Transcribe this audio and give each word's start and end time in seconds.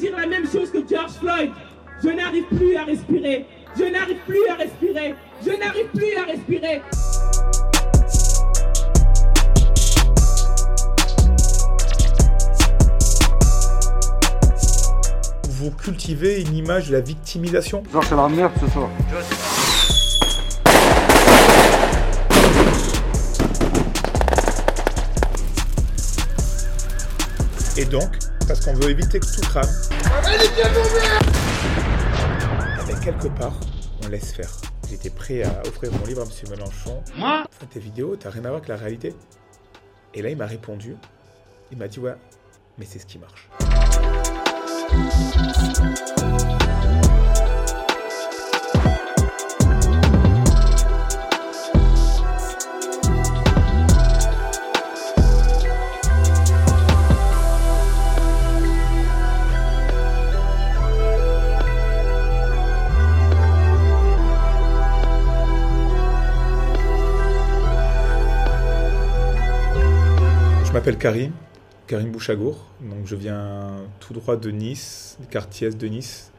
dire 0.00 0.16
la 0.16 0.26
même 0.26 0.50
chose 0.50 0.70
que 0.70 0.78
George 0.88 1.12
Floyd. 1.20 1.50
Je 2.02 2.08
n'arrive 2.08 2.44
plus 2.44 2.74
à 2.74 2.84
respirer. 2.84 3.46
Je 3.78 3.84
n'arrive 3.84 4.16
plus 4.26 4.48
à 4.48 4.54
respirer. 4.54 5.14
Je 5.44 5.50
n'arrive 5.50 5.86
plus 5.94 6.16
à 6.16 6.24
respirer. 6.24 6.82
Vous 15.50 15.70
cultivez 15.72 16.40
une 16.40 16.54
image 16.54 16.88
de 16.88 16.92
la 16.94 17.00
victimisation? 17.02 17.82
Genre 17.92 18.02
c'est 18.02 18.16
la 18.16 18.28
merde 18.28 18.52
ce 18.58 18.70
soir. 18.70 18.88
Et 27.76 27.84
donc, 27.84 28.10
parce 28.50 28.64
qu'on 28.64 28.74
veut 28.74 28.90
éviter 28.90 29.20
que 29.20 29.26
tout 29.26 29.42
crame, 29.42 29.70
ben, 32.84 33.00
quelque 33.00 33.28
part, 33.28 33.52
on 34.04 34.08
laisse 34.08 34.32
faire. 34.32 34.50
J'étais 34.88 35.10
prêt 35.10 35.44
à 35.44 35.62
offrir 35.68 35.92
mon 35.92 36.04
livre 36.04 36.22
à 36.22 36.24
M. 36.24 36.30
Mélenchon. 36.50 37.00
Moi 37.16 37.44
tes 37.72 37.78
vidéos, 37.78 38.16
t'as 38.16 38.30
rien 38.30 38.40
à 38.40 38.48
voir 38.48 38.54
avec 38.54 38.66
la 38.66 38.74
réalité. 38.74 39.14
Et 40.14 40.22
là, 40.22 40.30
il 40.30 40.36
m'a 40.36 40.46
répondu. 40.46 40.96
Il 41.70 41.78
m'a 41.78 41.86
dit, 41.86 42.00
ouais, 42.00 42.16
mais 42.76 42.86
c'est 42.86 42.98
ce 42.98 43.06
qui 43.06 43.20
marche. 43.20 43.48
M'appelle 70.90 70.98
Karim, 70.98 71.32
Karim 71.86 72.10
Bouchagour. 72.10 72.66
Donc 72.80 73.06
je 73.06 73.14
viens 73.14 73.76
tout 74.00 74.12
droit 74.12 74.36
de 74.36 74.50
Nice, 74.50 75.18
quartier 75.30 75.70
de 75.70 75.86
Nice, 75.86 76.32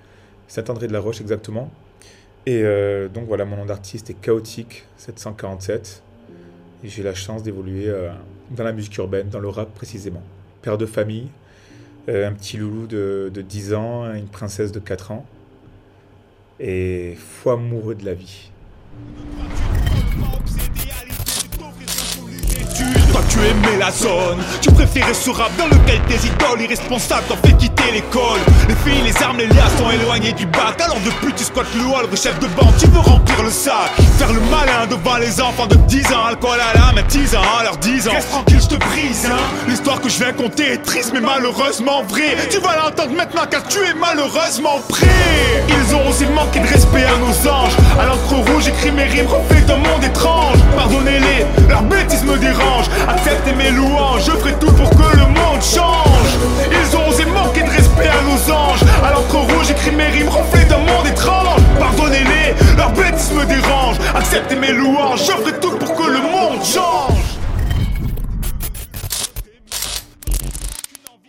Saint-André-de-la-Roche 0.47 1.21
exactement. 1.21 1.71
Et 2.45 2.61
euh, 2.63 3.07
donc 3.07 3.27
voilà, 3.27 3.45
mon 3.45 3.55
nom 3.55 3.65
d'artiste 3.65 4.09
est 4.09 4.19
Chaotique 4.19 4.85
747. 4.97 6.03
Et 6.83 6.89
j'ai 6.89 7.03
la 7.03 7.13
chance 7.13 7.43
d'évoluer 7.43 7.87
euh, 7.87 8.11
dans 8.49 8.63
la 8.63 8.73
musique 8.73 8.97
urbaine, 8.97 9.29
dans 9.29 9.39
le 9.39 9.47
rap 9.47 9.73
précisément. 9.73 10.23
Père 10.61 10.77
de 10.77 10.85
famille, 10.85 11.29
euh, 12.09 12.27
un 12.27 12.33
petit 12.33 12.57
loulou 12.57 12.87
de, 12.87 13.31
de 13.33 13.41
10 13.41 13.73
ans, 13.73 14.13
une 14.13 14.27
princesse 14.27 14.73
de 14.73 14.79
4 14.79 15.11
ans. 15.11 15.25
Et 16.59 17.15
fou 17.17 17.51
amoureux 17.51 17.95
de 17.95 18.05
la 18.05 18.15
vie. 18.15 18.51
La 23.79 23.89
zone, 23.89 24.37
tu 24.61 24.69
préférais 24.69 25.15
ce 25.15 25.31
rap 25.31 25.49
dans 25.57 25.65
lequel 25.65 25.99
tes 26.07 26.27
idoles 26.27 26.61
irresponsables 26.61 27.23
t'ont 27.27 27.35
fait 27.37 27.57
quitter 27.57 27.91
l'école. 27.91 28.39
Les 28.69 28.75
filles, 28.75 29.01
les 29.03 29.23
armes, 29.23 29.39
les 29.39 29.47
liasses 29.47 29.75
sont 29.79 29.89
éloignées 29.89 30.33
du 30.33 30.45
bac. 30.45 30.79
Alors 30.79 30.99
depuis 31.03 31.33
tu 31.33 31.43
squattes 31.43 31.73
le 31.73 31.81
hall, 31.85 32.05
chef 32.15 32.37
de 32.39 32.45
bande, 32.47 32.75
tu 32.79 32.85
veux 32.85 32.99
remplir 32.99 33.41
le 33.41 33.49
sac. 33.49 33.91
Devant 34.89 35.17
les 35.17 35.39
enfants 35.39 35.67
de 35.67 35.75
10 35.75 36.05
ans, 36.07 36.25
alcool 36.27 36.57
à 36.59 36.77
la 36.77 36.91
main, 36.91 37.03
10 37.07 37.35
ans, 37.35 37.41
10 37.81 38.07
ans. 38.07 38.11
Reste 38.13 38.29
tranquille, 38.29 38.59
je 38.61 38.67
te 38.67 38.75
brise, 38.75 39.27
hein. 39.31 39.37
L'histoire 39.67 40.01
que 40.01 40.09
je 40.09 40.17
viens 40.17 40.33
compter 40.33 40.73
est 40.73 40.83
triste 40.83 41.11
mais 41.13 41.21
malheureusement 41.21 42.03
vraie. 42.03 42.35
Tu 42.49 42.57
vas 42.59 42.75
l'entendre 42.75 43.15
maintenant 43.15 43.43
car 43.49 43.63
tu 43.67 43.77
es 43.79 43.93
malheureusement 43.93 44.79
prêt. 44.89 45.63
Ils 45.69 45.95
ont 45.95 46.09
aussi 46.09 46.25
manqué 46.25 46.59
de 46.59 46.67
respect 46.67 47.03
à 47.03 47.15
nos 47.17 47.49
anges. 47.49 47.73
À 47.99 48.05
l'encre 48.07 48.51
rouge, 48.51 48.63
j'écris 48.65 48.91
mes 48.91 49.03
rimes, 49.03 49.27
reflète 49.27 49.69
un 49.69 49.77
monde 49.77 50.03
étrange. 50.03 50.57
Pardonnez-les, 50.75 51.45
leurs 51.69 51.83
bêtises 51.83 52.23
me 52.23 52.37
dérangent. 52.37 52.89
Acceptez 53.07 53.53
mes 53.53 53.69
louanges, 53.69 54.25
je 54.25 54.31
ferai 54.31 54.53
tout 54.59 54.71
pour 54.73 54.89
que 54.89 55.15
le 55.15 55.25
monde 55.25 55.61
change. 55.61 56.31
Ils 56.71 56.97
ont 56.97 57.07
osé 57.07 57.25
manquer 57.25 57.61
de 57.61 57.69
respect 57.69 58.09
à 58.09 58.21
nos 58.23 58.53
anges. 58.53 58.81
À 59.05 59.11
l'encre 59.11 59.35
rouge, 59.35 59.67
j'écris 59.67 59.91
mes 59.91 60.07
rimes, 60.07 60.29
reflète 60.29 60.67
d'un 60.69 60.77
monde 60.79 61.05
étrange. 61.05 61.61
Pardonnez-les, 61.79 62.55
leurs 62.77 62.91
me. 63.29 64.17
Acceptez 64.17 64.55
mes 64.55 64.73
louanges, 64.73 65.27
tout 65.61 65.77
pour 65.77 65.95
que 65.95 66.11
le 66.11 66.21
monde 66.21 66.63
change. 66.63 67.37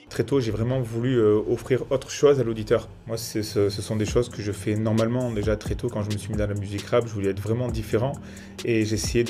Très 0.09 0.25
tôt, 0.25 0.41
j'ai 0.41 0.51
vraiment 0.51 0.81
voulu 0.81 1.17
euh, 1.17 1.41
offrir 1.49 1.85
autre 1.91 2.11
chose 2.11 2.39
à 2.39 2.45
l'auditeur. 2.45 2.89
Moi, 3.07 3.17
ce, 3.17 3.43
sont 3.71 3.97
des 3.97 4.05
choses 4.05 4.29
que 4.29 4.43
je 4.43 4.53
fais 4.53 4.77
normalement 4.77 5.31
déjà 5.31 5.57
très 5.57 5.75
tôt 5.75 5.89
quand 5.89 6.03
je 6.03 6.11
me 6.11 6.19
suis 6.19 6.33
mis 6.33 6.37
dans 6.37 6.47
la 6.47 6.55
musique 6.55 6.83
rap. 6.83 7.07
Je 7.07 7.15
voulais 7.15 7.31
être 7.31 7.41
vraiment 7.41 7.69
différent 7.69 8.13
et 8.67 8.85
j'essayais 8.85 9.25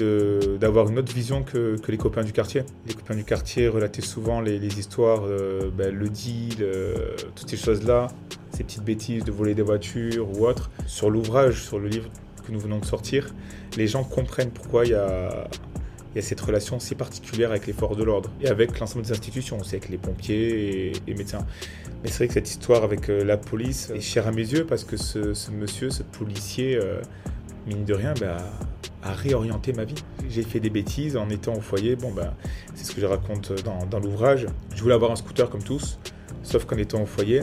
d'avoir 0.58 0.88
une 0.88 0.98
autre 0.98 1.14
vision 1.14 1.44
que, 1.44 1.78
que 1.80 1.92
les 1.92 1.98
copains 1.98 2.24
du 2.24 2.32
quartier. 2.32 2.64
Les 2.88 2.94
copains 2.94 3.14
du 3.14 3.22
quartier 3.22 3.68
relataient 3.68 4.02
souvent 4.02 4.40
les, 4.40 4.58
les 4.58 4.78
histoires, 4.78 5.22
euh, 5.24 5.70
ben, 5.72 5.94
le 5.94 6.08
deal, 6.08 6.56
euh, 6.62 7.14
toutes 7.36 7.48
ces 7.48 7.56
choses-là, 7.56 8.08
ces 8.50 8.64
petites 8.64 8.82
bêtises 8.82 9.24
de 9.24 9.30
voler 9.30 9.54
des 9.54 9.62
voitures 9.62 10.28
ou 10.36 10.48
autre. 10.48 10.68
Sur 10.88 11.10
l'ouvrage, 11.10 11.62
sur 11.62 11.78
le 11.78 11.86
livre 11.86 12.08
que 12.42 12.52
nous 12.52 12.60
venons 12.60 12.78
de 12.78 12.84
sortir, 12.84 13.34
les 13.76 13.86
gens 13.86 14.04
comprennent 14.04 14.50
pourquoi 14.50 14.84
il 14.84 14.90
y 14.90 14.94
a 14.94 15.46
cette 16.20 16.40
relation 16.40 16.78
si 16.78 16.94
particulière 16.94 17.50
avec 17.50 17.66
les 17.66 17.72
forces 17.72 17.96
de 17.96 18.04
l'ordre 18.04 18.30
et 18.40 18.48
avec 18.48 18.78
l'ensemble 18.78 19.04
des 19.04 19.12
institutions, 19.12 19.58
aussi 19.58 19.76
avec 19.76 19.88
les 19.88 19.98
pompiers 19.98 20.90
et, 20.90 20.92
et 21.06 21.14
médecins. 21.14 21.46
Mais 22.02 22.10
c'est 22.10 22.18
vrai 22.18 22.28
que 22.28 22.34
cette 22.34 22.50
histoire 22.50 22.82
avec 22.82 23.08
euh, 23.08 23.24
la 23.24 23.36
police 23.36 23.90
est 23.94 24.00
chère 24.00 24.26
à 24.26 24.32
mes 24.32 24.42
yeux 24.42 24.66
parce 24.66 24.84
que 24.84 24.96
ce, 24.96 25.50
monsieur, 25.52 25.90
ce 25.90 26.02
policier, 26.02 26.76
euh, 26.76 27.00
mine 27.66 27.84
de 27.84 27.94
rien, 27.94 28.12
bah, 28.20 28.38
a 29.02 29.12
réorienté 29.12 29.72
ma 29.72 29.84
vie. 29.84 30.02
J'ai 30.28 30.42
fait 30.42 30.60
des 30.60 30.70
bêtises 30.70 31.16
en 31.16 31.28
étant 31.30 31.54
au 31.54 31.60
foyer, 31.60 31.96
bon 31.96 32.10
bah, 32.10 32.34
c'est 32.74 32.84
ce 32.84 32.94
que 32.94 33.00
je 33.00 33.06
raconte 33.06 33.52
dans 33.90 34.00
l'ouvrage. 34.00 34.46
Je 34.74 34.82
voulais 34.82 34.94
avoir 34.94 35.12
un 35.12 35.16
scooter 35.16 35.48
comme 35.48 35.62
tous, 35.62 35.98
sauf 36.42 36.64
qu'en 36.64 36.76
étant 36.76 37.02
au 37.02 37.06
foyer, 37.06 37.42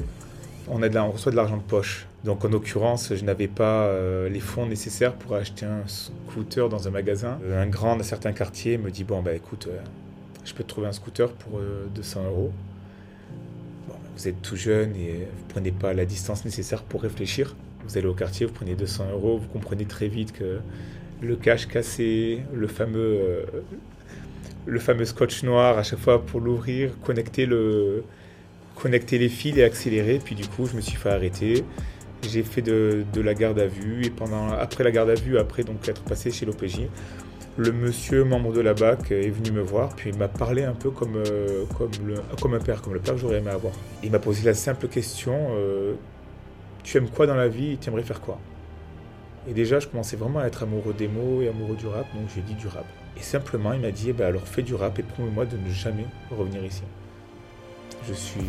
on, 0.70 0.82
a 0.84 1.02
reçoit 1.02 1.32
de 1.32 1.36
l'argent 1.36 1.58
de 1.58 1.64
poche. 1.64 2.06
Donc 2.24 2.44
en 2.46 2.50
l'occurrence, 2.50 3.14
je 3.16 3.24
n'avais 3.24 3.48
pas 3.48 3.86
euh, 3.86 4.30
les 4.30 4.40
fonds 4.40 4.66
nécessaires 4.66 5.14
pour 5.14 5.36
acheter 5.36 5.66
un 5.66 5.84
scooter 5.88 6.70
dans 6.70 6.88
un 6.88 6.92
magasin. 6.92 7.40
Euh, 7.44 7.62
un 7.62 7.68
grand 7.68 7.96
d'un 7.96 8.04
certain 8.04 8.32
quartier 8.34 8.78
me 8.78 8.92
dit 8.92 9.04
bon 9.04 9.22
bah 9.22 9.34
écoute, 9.34 9.68
euh, 9.70 9.78
je 10.46 10.54
peux 10.54 10.64
te 10.64 10.70
trouver 10.70 10.88
un 10.88 10.92
scooter 10.92 11.32
pour 11.32 11.60
euh, 11.60 11.88
200 11.96 12.26
euros. 12.26 12.52
Bah, 13.88 13.96
vous 14.16 14.28
êtes 14.28 14.42
tout 14.42 14.56
jeune 14.56 14.96
et 14.96 15.28
vous 15.38 15.46
prenez 15.50 15.72
pas 15.72 15.94
la 15.94 16.06
distance 16.06 16.46
nécessaire 16.46 16.84
pour 16.84 17.02
réfléchir. 17.02 17.56
Vous 17.88 17.98
allez 17.98 18.08
au 18.08 18.14
quartier, 18.14 18.46
vous 18.46 18.54
prenez 18.54 18.76
200 18.76 19.12
euros, 19.12 19.38
vous 19.38 19.48
comprenez 19.48 19.86
très 19.86 20.08
vite 20.08 20.34
que 20.34 20.60
le 21.22 21.36
cache 21.36 21.68
cassé, 21.68 22.44
le 22.54 22.68
fameux, 22.68 23.46
le 24.66 24.80
fameux 24.80 25.06
scotch 25.06 25.44
noir 25.44 25.78
à 25.78 25.84
chaque 25.84 26.00
fois 26.00 26.24
pour 26.24 26.40
l'ouvrir, 26.40 26.92
connecter 27.04 27.46
le, 27.46 28.04
connecter 28.80 29.18
les 29.18 29.30
fils 29.30 29.58
et 29.58 29.64
accélérer. 29.64 30.20
Puis 30.24 30.36
du 30.36 30.48
coup, 30.48 30.66
je 30.66 30.76
me 30.76 30.82
suis 30.82 30.98
fait 30.98 31.10
arrêter. 31.10 31.64
J'ai 32.24 32.44
fait 32.44 32.62
de, 32.62 33.06
la 33.16 33.34
garde 33.34 33.60
à 33.60 33.68
vue 33.68 34.06
et 34.06 34.10
pendant, 34.10 34.50
après 34.52 34.84
la 34.84 34.92
garde 34.92 35.10
à 35.10 35.16
vue, 35.16 35.38
après 35.38 35.64
donc 35.64 35.88
être 35.88 36.02
passé 36.04 36.32
chez 36.32 36.46
l'OPJ, 36.46 36.82
le 37.58 37.72
monsieur 37.72 38.24
membre 38.24 38.52
de 38.52 38.62
la 38.62 38.74
BAC 38.74 39.12
est 39.12 39.30
venu 39.30 39.52
me 39.52 39.62
voir, 39.62 39.96
puis 39.96 40.10
il 40.10 40.18
m'a 40.18 40.28
parlé 40.28 40.64
un 40.64 40.74
peu 40.74 40.92
comme, 40.92 41.16
euh, 41.16 41.66
comme, 42.40 42.54
un 42.54 42.60
père, 42.60 42.82
comme 42.82 42.94
le 42.94 43.00
père 43.00 43.16
que 43.16 43.22
j'aurais 43.22 43.38
aimé 43.38 43.52
avoir. 43.52 43.74
Il 44.04 44.12
m'a 44.12 44.20
posé 44.20 44.44
la 44.46 44.54
simple 44.54 44.88
question 44.88 45.50
euh, 45.52 45.94
Tu 46.84 46.98
aimes 46.98 47.10
quoi 47.10 47.26
dans 47.26 47.36
la 47.36 47.48
vie 47.48 47.78
tu 47.78 47.90
aimerais 47.90 48.04
faire 48.04 48.22
quoi? 48.22 48.38
Et 49.48 49.54
déjà, 49.54 49.80
je 49.80 49.88
commençais 49.88 50.18
vraiment 50.18 50.40
à 50.40 50.46
être 50.46 50.64
amoureux 50.64 50.94
des 50.94 51.08
mots 51.08 51.42
et 51.42 51.48
amoureux 51.48 51.78
du 51.78 51.88
rap, 51.88 52.06
donc 52.14 52.30
j'ai 52.36 52.42
dit 52.42 52.54
du 52.56 52.68
rap. 52.68 52.86
Et 53.18 53.24
simplement, 53.24 53.74
il 53.74 53.80
m'a 53.80 53.92
dit 53.92 54.10
eh 54.10 54.14
ben, 54.14 54.28
Alors 54.28 54.46
fais 54.48 54.62
du 54.62 54.76
rap 54.76 55.00
et 55.00 55.04
promets-moi 55.04 55.46
de 55.46 55.58
ne 55.58 55.70
jamais 55.70 56.06
revenir 56.30 56.64
ici 56.64 56.84
je 58.08 58.14
suis, 58.14 58.42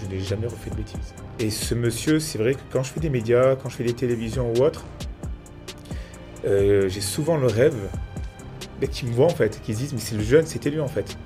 je 0.00 0.06
n'ai 0.08 0.20
jamais 0.20 0.46
refait 0.46 0.70
de 0.70 0.76
bêtises. 0.76 1.14
Et 1.38 1.50
ce 1.50 1.74
monsieur, 1.74 2.18
c'est 2.18 2.38
vrai 2.38 2.54
que 2.54 2.60
quand 2.70 2.82
je 2.82 2.92
fais 2.92 3.00
des 3.00 3.10
médias, 3.10 3.56
quand 3.56 3.68
je 3.68 3.76
fais 3.76 3.84
des 3.84 3.94
télévisions 3.94 4.52
ou 4.52 4.62
autre, 4.62 4.84
euh, 6.44 6.88
j'ai 6.88 7.00
souvent 7.00 7.36
le 7.36 7.46
rêve 7.46 7.76
mais 8.80 8.88
qui 8.88 9.06
me 9.06 9.12
voient 9.12 9.26
en 9.26 9.30
fait, 9.30 9.60
qui 9.62 9.74
se 9.74 9.78
disent 9.78 9.92
mais 9.94 10.00
c'est 10.00 10.16
le 10.16 10.22
jeune, 10.22 10.46
c'était 10.46 10.70
lui 10.70 10.80
en 10.80 10.88
fait. 10.88 11.16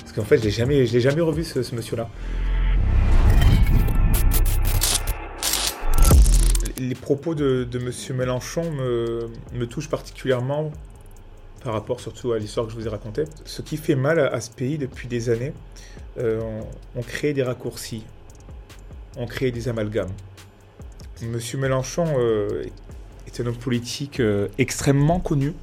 Parce 0.00 0.12
qu'en 0.12 0.24
fait, 0.24 0.38
je 0.38 0.44
l'ai 0.44 0.50
jamais, 0.50 0.84
l'ai 0.84 1.00
jamais 1.00 1.20
revu 1.20 1.44
ce, 1.44 1.74
monsieur-là. 1.74 2.08
Les 6.78 6.94
propos 6.94 7.34
de, 7.34 7.78
monsieur 7.78 8.14
Mélenchon 8.14 8.70
me 8.72 9.64
touchent 9.66 9.90
particulièrement 9.90 10.72
par 11.66 11.74
rapport 11.74 11.98
surtout 11.98 12.30
à 12.30 12.38
l'histoire 12.38 12.64
que 12.66 12.72
je 12.72 12.78
vous 12.78 12.86
ai 12.86 12.90
racontée. 12.90 13.24
Ce 13.44 13.60
qui 13.60 13.76
fait 13.76 13.96
mal 13.96 14.20
à, 14.20 14.40
ce 14.40 14.52
pays 14.52 14.78
depuis 14.78 15.08
des 15.08 15.30
années, 15.30 15.52
euh, 16.16 16.60
on, 16.94 17.02
crée 17.02 17.32
des 17.32 17.42
raccourcis, 17.42 18.04
on 19.16 19.26
crée 19.26 19.50
des 19.50 19.66
amalgames. 19.66 20.12
Monsieur 21.22 21.58
Mélenchon 21.58 22.04
euh, 22.20 22.66
est 23.26 23.40
un 23.40 23.46
homme 23.46 23.56
politique 23.56 24.20
euh, 24.20 24.46
extrêmement 24.58 25.18
connu. 25.18 25.54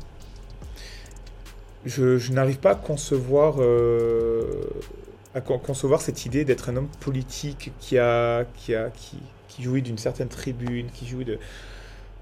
Je, 1.85 2.29
n'arrive 2.33 2.59
pas 2.59 2.71
à 2.71 2.75
concevoir 2.75 3.61
cette 6.01 6.25
idée 6.25 6.43
d'être 6.43 6.67
un 6.67 6.75
homme 6.75 6.89
politique 6.99 7.71
qui 7.79 7.95
jouit 9.57 9.81
d'une 9.81 9.97
certaine 9.97 10.27
tribune, 10.27 10.87
qui 10.93 11.07
jouit 11.07 11.23
de 11.23 11.39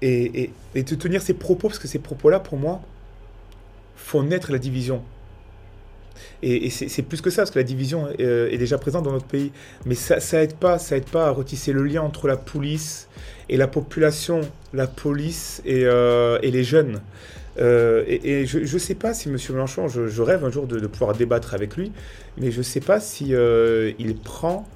et, 0.02 0.52
et, 0.76 0.82
de 0.84 0.94
tenir 0.94 1.20
ces 1.20 1.34
propos 1.34 1.66
parce 1.66 1.80
que 1.80 1.88
ces 1.88 2.00
propos-là, 2.00 2.38
pour 2.38 2.58
moi, 2.58 2.80
font 3.96 4.22
naître 4.22 4.52
la 4.52 4.58
division. 4.58 5.02
Et, 6.42 6.70
c'est 6.70 7.02
plus 7.02 7.20
que 7.20 7.30
ça, 7.30 7.42
parce 7.42 7.50
que 7.50 7.58
la 7.58 7.64
division 7.64 8.08
euh, 8.20 8.50
est 8.50 8.58
déjà 8.58 8.76
présente 8.78 9.04
dans 9.04 9.12
notre 9.12 9.26
pays. 9.26 9.52
Mais 9.86 9.94
ça, 9.94 10.20
ça 10.20 10.42
aide 10.42 10.54
pas, 10.54 10.78
ça 10.78 10.96
aide 10.96 11.08
pas 11.08 11.28
à 11.28 11.30
retisser 11.30 11.72
le 11.72 11.84
lien 11.84 12.02
entre 12.02 12.26
la 12.26 12.36
police 12.36 13.08
et 13.48 13.56
la 13.56 13.68
population, 13.68 14.40
la 14.72 14.86
police 14.86 15.62
et, 15.64 15.84
euh, 15.84 16.38
les 16.40 16.64
jeunes. 16.64 17.00
Euh, 17.60 18.04
et, 18.08 18.46
je 18.46 18.58
ne 18.58 18.78
sais 18.78 18.94
pas 18.94 19.14
si 19.14 19.28
M. 19.28 19.36
Mélenchon, 19.50 19.86
je, 19.88 20.08
je, 20.08 20.22
rêve 20.22 20.44
un 20.44 20.50
jour 20.50 20.66
de, 20.66 20.84
pouvoir 20.86 21.16
débattre 21.16 21.54
avec 21.54 21.76
lui, 21.76 21.92
mais 22.38 22.50
je 22.50 22.58
ne 22.58 22.62
sais 22.62 22.80
pas 22.80 22.98
si 22.98 23.34
il 23.98 24.16
prend, 24.16 24.66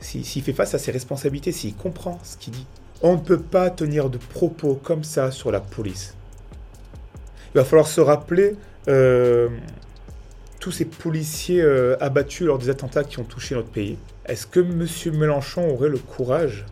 s'il 0.00 0.24
si, 0.24 0.40
fait 0.42 0.52
face 0.52 0.74
à 0.74 0.78
ses 0.78 0.92
responsabilités, 0.92 1.50
s'il 1.50 1.74
comprend 1.74 2.20
ce 2.22 2.36
qu'il 2.36 2.52
dit. 2.52 2.66
On 3.02 3.14
ne 3.14 3.20
peut 3.20 3.40
pas 3.40 3.70
tenir 3.70 4.10
de 4.10 4.18
propos 4.18 4.74
comme 4.74 5.02
ça 5.02 5.30
sur 5.30 5.50
la 5.50 5.60
police. 5.60 6.14
Il 7.54 7.58
va 7.58 7.64
falloir 7.64 7.86
se 7.86 8.00
rappeler 8.00 8.56
euh, 8.88 9.48
tous 10.60 10.70
ces 10.70 10.84
policiers 10.84 11.62
euh, 11.62 11.96
abattus 12.00 12.46
lors 12.46 12.58
des 12.58 12.70
attentats 12.70 13.04
qui 13.04 13.18
ont 13.18 13.24
touché 13.24 13.54
notre 13.54 13.70
pays. 13.70 13.98
Est-ce 14.26 14.46
que 14.46 14.60
M. 14.60 14.86
Mélenchon 15.18 15.68
aurait 15.70 15.88
le 15.88 15.98
courage 15.98 16.66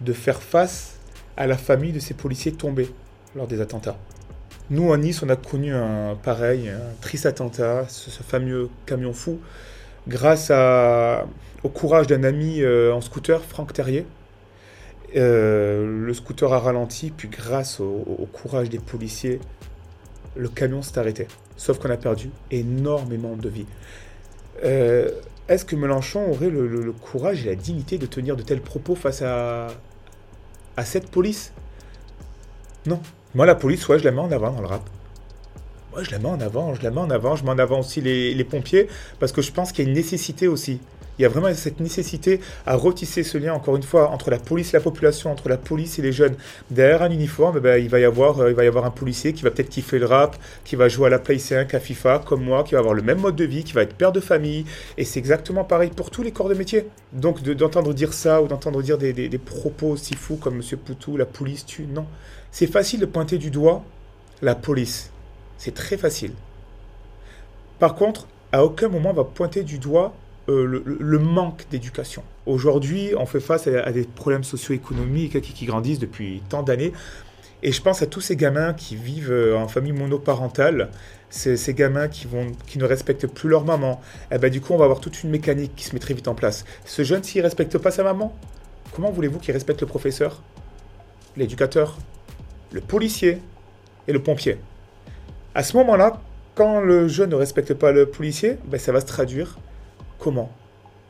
de 0.00 0.12
faire 0.12 0.40
face 0.40 0.98
à 1.36 1.46
la 1.46 1.56
famille 1.56 1.92
de 1.92 1.98
ces 1.98 2.14
policiers 2.14 2.52
tombés 2.52 2.88
lors 3.34 3.46
des 3.46 3.60
attentats? 3.60 3.96
Nous, 4.70 4.92
à 4.92 4.96
Nice, 4.96 5.22
on 5.22 5.28
a 5.28 5.36
connu 5.36 5.74
un 5.74 6.14
pareil, 6.14 6.70
un 6.70 6.94
triste 7.00 7.26
attentat, 7.26 7.86
ce, 7.88 8.22
fameux 8.22 8.70
camion 8.86 9.12
fou, 9.12 9.40
grâce 10.08 10.50
au 10.50 11.68
courage 11.68 12.06
d'un 12.06 12.24
ami 12.24 12.62
euh, 12.62 12.92
en 12.92 13.00
scooter, 13.00 13.42
Franck 13.42 13.72
Terrier. 13.72 14.06
Euh, 15.16 16.06
le 16.06 16.12
scooter 16.14 16.52
a 16.52 16.58
ralenti, 16.58 17.10
puis 17.10 17.28
grâce 17.28 17.80
au, 17.80 18.28
courage 18.32 18.68
des 18.68 18.78
policiers, 18.78 19.40
le 20.36 20.48
camion 20.48 20.82
s'est 20.82 20.98
arrêté. 20.98 21.28
Sauf 21.56 21.78
qu'on 21.78 21.90
a 21.90 21.96
perdu 21.96 22.30
énormément 22.50 23.36
de 23.36 23.48
vies. 23.48 23.66
Euh, 24.64 25.10
Est-ce 25.48 25.64
que 25.64 25.76
Mélenchon 25.76 26.30
aurait 26.30 26.50
le, 26.50 26.92
courage 26.92 27.46
et 27.46 27.50
la 27.50 27.54
dignité 27.54 27.98
de 27.98 28.06
tenir 28.06 28.36
de 28.36 28.42
tels 28.42 28.60
propos 28.60 28.96
face 28.96 29.22
à, 29.22 29.68
cette 30.84 31.08
police? 31.10 31.52
Non. 32.86 33.00
Moi, 33.34 33.46
la 33.46 33.54
police, 33.54 33.86
ouais, 33.88 33.98
je 33.98 34.04
la 34.04 34.10
mets 34.10 34.20
en 34.20 34.32
avant 34.32 34.50
dans 34.50 34.60
le 34.60 34.66
rap. 34.66 34.88
Moi, 35.92 36.02
je 36.02 36.10
la 36.10 36.18
mets 36.18 36.28
en 36.28 36.40
avant, 36.40 36.74
je 36.74 36.82
la 36.82 36.90
mets 36.90 37.00
en 37.00 37.10
avant, 37.10 37.36
je 37.36 37.44
mets 37.44 37.50
en 37.50 37.58
avant 37.58 37.80
aussi 37.80 38.00
les 38.00 38.44
pompiers, 38.44 38.88
parce 39.20 39.30
que 39.30 39.42
je 39.42 39.52
pense 39.52 39.70
qu'il 39.70 39.84
y 39.84 39.86
a 39.86 39.90
une 39.90 39.96
nécessité 39.96 40.48
aussi 40.48 40.80
il 41.18 41.22
y 41.22 41.24
a 41.24 41.28
vraiment 41.28 41.52
cette 41.54 41.80
nécessité 41.80 42.40
à 42.66 42.76
retisser 42.76 43.22
ce 43.22 43.38
lien, 43.38 43.54
encore 43.54 43.76
une 43.76 43.82
fois, 43.82 44.10
entre 44.10 44.30
la 44.30 44.38
police 44.38 44.74
et 44.74 44.76
la 44.76 44.82
population, 44.82 45.30
entre 45.30 45.48
la 45.48 45.56
police 45.56 45.98
et 45.98 46.02
les 46.02 46.12
jeunes. 46.12 46.34
Derrière 46.70 47.02
un 47.02 47.10
uniforme, 47.10 47.60
ben, 47.60 47.82
il, 47.82 47.88
va 47.88 48.00
y 48.00 48.04
avoir, 48.04 48.40
euh, 48.40 48.50
il 48.50 48.56
va 48.56 48.64
y 48.64 48.66
avoir 48.66 48.84
un 48.84 48.90
policier 48.90 49.32
qui 49.32 49.42
va 49.42 49.50
peut-être 49.50 49.68
kiffer 49.68 49.98
le 49.98 50.06
rap, 50.06 50.36
qui 50.64 50.76
va 50.76 50.88
jouer 50.88 51.06
à 51.06 51.10
la 51.10 51.18
Play 51.18 51.38
5, 51.38 51.72
à 51.74 51.80
FIFA, 51.80 52.22
comme 52.26 52.42
moi, 52.42 52.64
qui 52.64 52.74
va 52.74 52.80
avoir 52.80 52.94
le 52.94 53.02
même 53.02 53.20
mode 53.20 53.36
de 53.36 53.44
vie, 53.44 53.64
qui 53.64 53.72
va 53.72 53.82
être 53.82 53.94
père 53.94 54.12
de 54.12 54.20
famille. 54.20 54.64
Et 54.98 55.04
c'est 55.04 55.18
exactement 55.18 55.64
pareil 55.64 55.90
pour 55.90 56.10
tous 56.10 56.22
les 56.22 56.32
corps 56.32 56.48
de 56.48 56.54
métier. 56.54 56.88
Donc 57.12 57.42
d'entendre 57.42 57.90
de, 57.90 57.94
dire 57.94 58.12
ça 58.12 58.42
ou 58.42 58.48
d'entendre 58.48 58.82
dire 58.82 58.98
des, 58.98 59.38
propos 59.38 59.88
aussi 59.90 60.14
fous 60.14 60.36
comme 60.36 60.56
M. 60.56 60.78
Poutou, 60.84 61.16
la 61.16 61.26
police 61.26 61.64
tue, 61.64 61.86
non. 61.86 62.06
C'est 62.50 62.66
facile 62.66 63.00
de 63.00 63.06
pointer 63.06 63.38
du 63.38 63.50
doigt 63.50 63.84
la 64.42 64.54
police. 64.54 65.10
C'est 65.58 65.74
très 65.74 65.96
facile. 65.96 66.32
Par 67.78 67.94
contre, 67.94 68.26
à 68.52 68.64
aucun 68.64 68.88
moment 68.88 69.10
on 69.10 69.14
va 69.14 69.24
pointer 69.24 69.62
du 69.62 69.78
doigt 69.78 70.14
euh, 70.50 70.82
le, 70.84 71.18
manque 71.18 71.64
d'éducation. 71.70 72.22
Aujourd'hui, 72.44 73.12
on 73.16 73.24
fait 73.24 73.40
face 73.40 73.66
à, 73.66 73.92
des 73.92 74.04
problèmes 74.04 74.44
socio-économiques 74.44 75.40
qui, 75.40 75.64
grandissent 75.64 75.98
depuis 75.98 76.42
tant 76.50 76.62
d'années. 76.62 76.92
Et 77.62 77.72
je 77.72 77.80
pense 77.80 78.02
à 78.02 78.06
tous 78.06 78.20
ces 78.20 78.36
gamins 78.36 78.74
qui 78.74 78.94
vivent 78.94 79.32
euh, 79.32 79.56
en 79.56 79.68
famille 79.68 79.92
monoparentale, 79.92 80.90
ces, 81.30 81.56
gamins 81.72 82.08
qui 82.08 82.28
ne 82.78 82.84
respectent 82.84 83.26
plus 83.26 83.48
leur 83.48 83.64
maman. 83.64 84.02
Et 84.30 84.34
eh 84.34 84.38
ben, 84.38 84.50
du 84.50 84.60
coup, 84.60 84.74
on 84.74 84.76
va 84.76 84.84
avoir 84.84 85.00
toute 85.00 85.22
une 85.22 85.30
mécanique 85.30 85.74
qui 85.74 85.84
se 85.84 85.94
met 85.94 85.98
très 85.98 86.12
vite 86.12 86.28
en 86.28 86.34
place. 86.34 86.66
Ce 86.84 87.02
jeune, 87.04 87.24
s'il 87.24 87.40
ne 87.40 87.44
respecte 87.44 87.78
pas 87.78 87.90
sa 87.90 88.02
maman, 88.02 88.36
comment 88.92 89.10
voulez-vous 89.10 89.38
qu'il 89.38 89.54
respecte 89.54 89.80
le 89.80 89.86
professeur, 89.86 90.42
l'éducateur, 91.38 91.96
le 92.70 92.82
policier 92.82 93.40
et 94.08 94.12
le 94.12 94.22
pompier? 94.22 94.58
À 95.54 95.62
ce 95.62 95.74
moment-là, 95.78 96.20
quand 96.54 96.80
le 96.80 97.08
jeune 97.08 97.30
ne 97.30 97.34
respecte 97.34 97.72
pas 97.72 97.92
le 97.92 98.04
policier, 98.04 98.58
ben, 98.66 98.78
ça 98.78 98.92
va 98.92 99.00
se 99.00 99.06
traduire 99.06 99.58
Comment? 100.24 100.50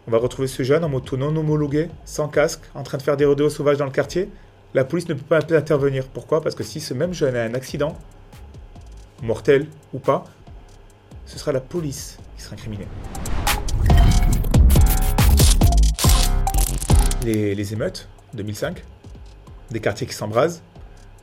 On 0.09 0.11
va 0.11 0.19
retrouver 0.19 0.49
ce 0.49 0.65
jeune 0.65 0.83
en 0.83 0.89
moto 0.89 1.17
non 1.17 1.37
homologué, 1.37 1.89
sans 2.05 2.27
casque, 2.27 2.63
en 2.75 2.83
train 2.83 2.99
de 2.99 3.03
faire 3.05 3.17
des 3.17 3.25
rodéos 3.25 3.49
sauvages 3.49 3.77
dans 3.77 3.85
le 3.85 3.93
quartier? 3.93 4.29
La 4.75 4.85
police 4.85 5.09
ne 5.09 5.15
peut 5.15 5.23
pas 5.23 5.39
intervenir. 5.39 6.09
Pourquoi? 6.09 6.41
Parce 6.41 6.57
que 6.57 6.65
si 6.65 6.81
ce 6.81 6.95
même 6.95 7.15
jeune 7.15 7.37
a 7.37 7.45
un 7.45 7.55
accident, 7.55 7.97
mortel 9.23 9.69
ou 9.93 10.01
pas, 10.01 10.25
ce 11.27 11.39
sera 11.39 11.53
la 11.53 11.61
police 11.61 12.19
qui 12.37 12.43
sera 12.43 12.55
incriminée. 12.55 12.89
Les, 17.25 17.55
les 17.55 17.73
émeutes, 17.73 18.09
2005, 18.33 18.83
des 19.71 19.79
quartiers 19.79 20.09
qui 20.09 20.15
s'embrasent, 20.15 20.61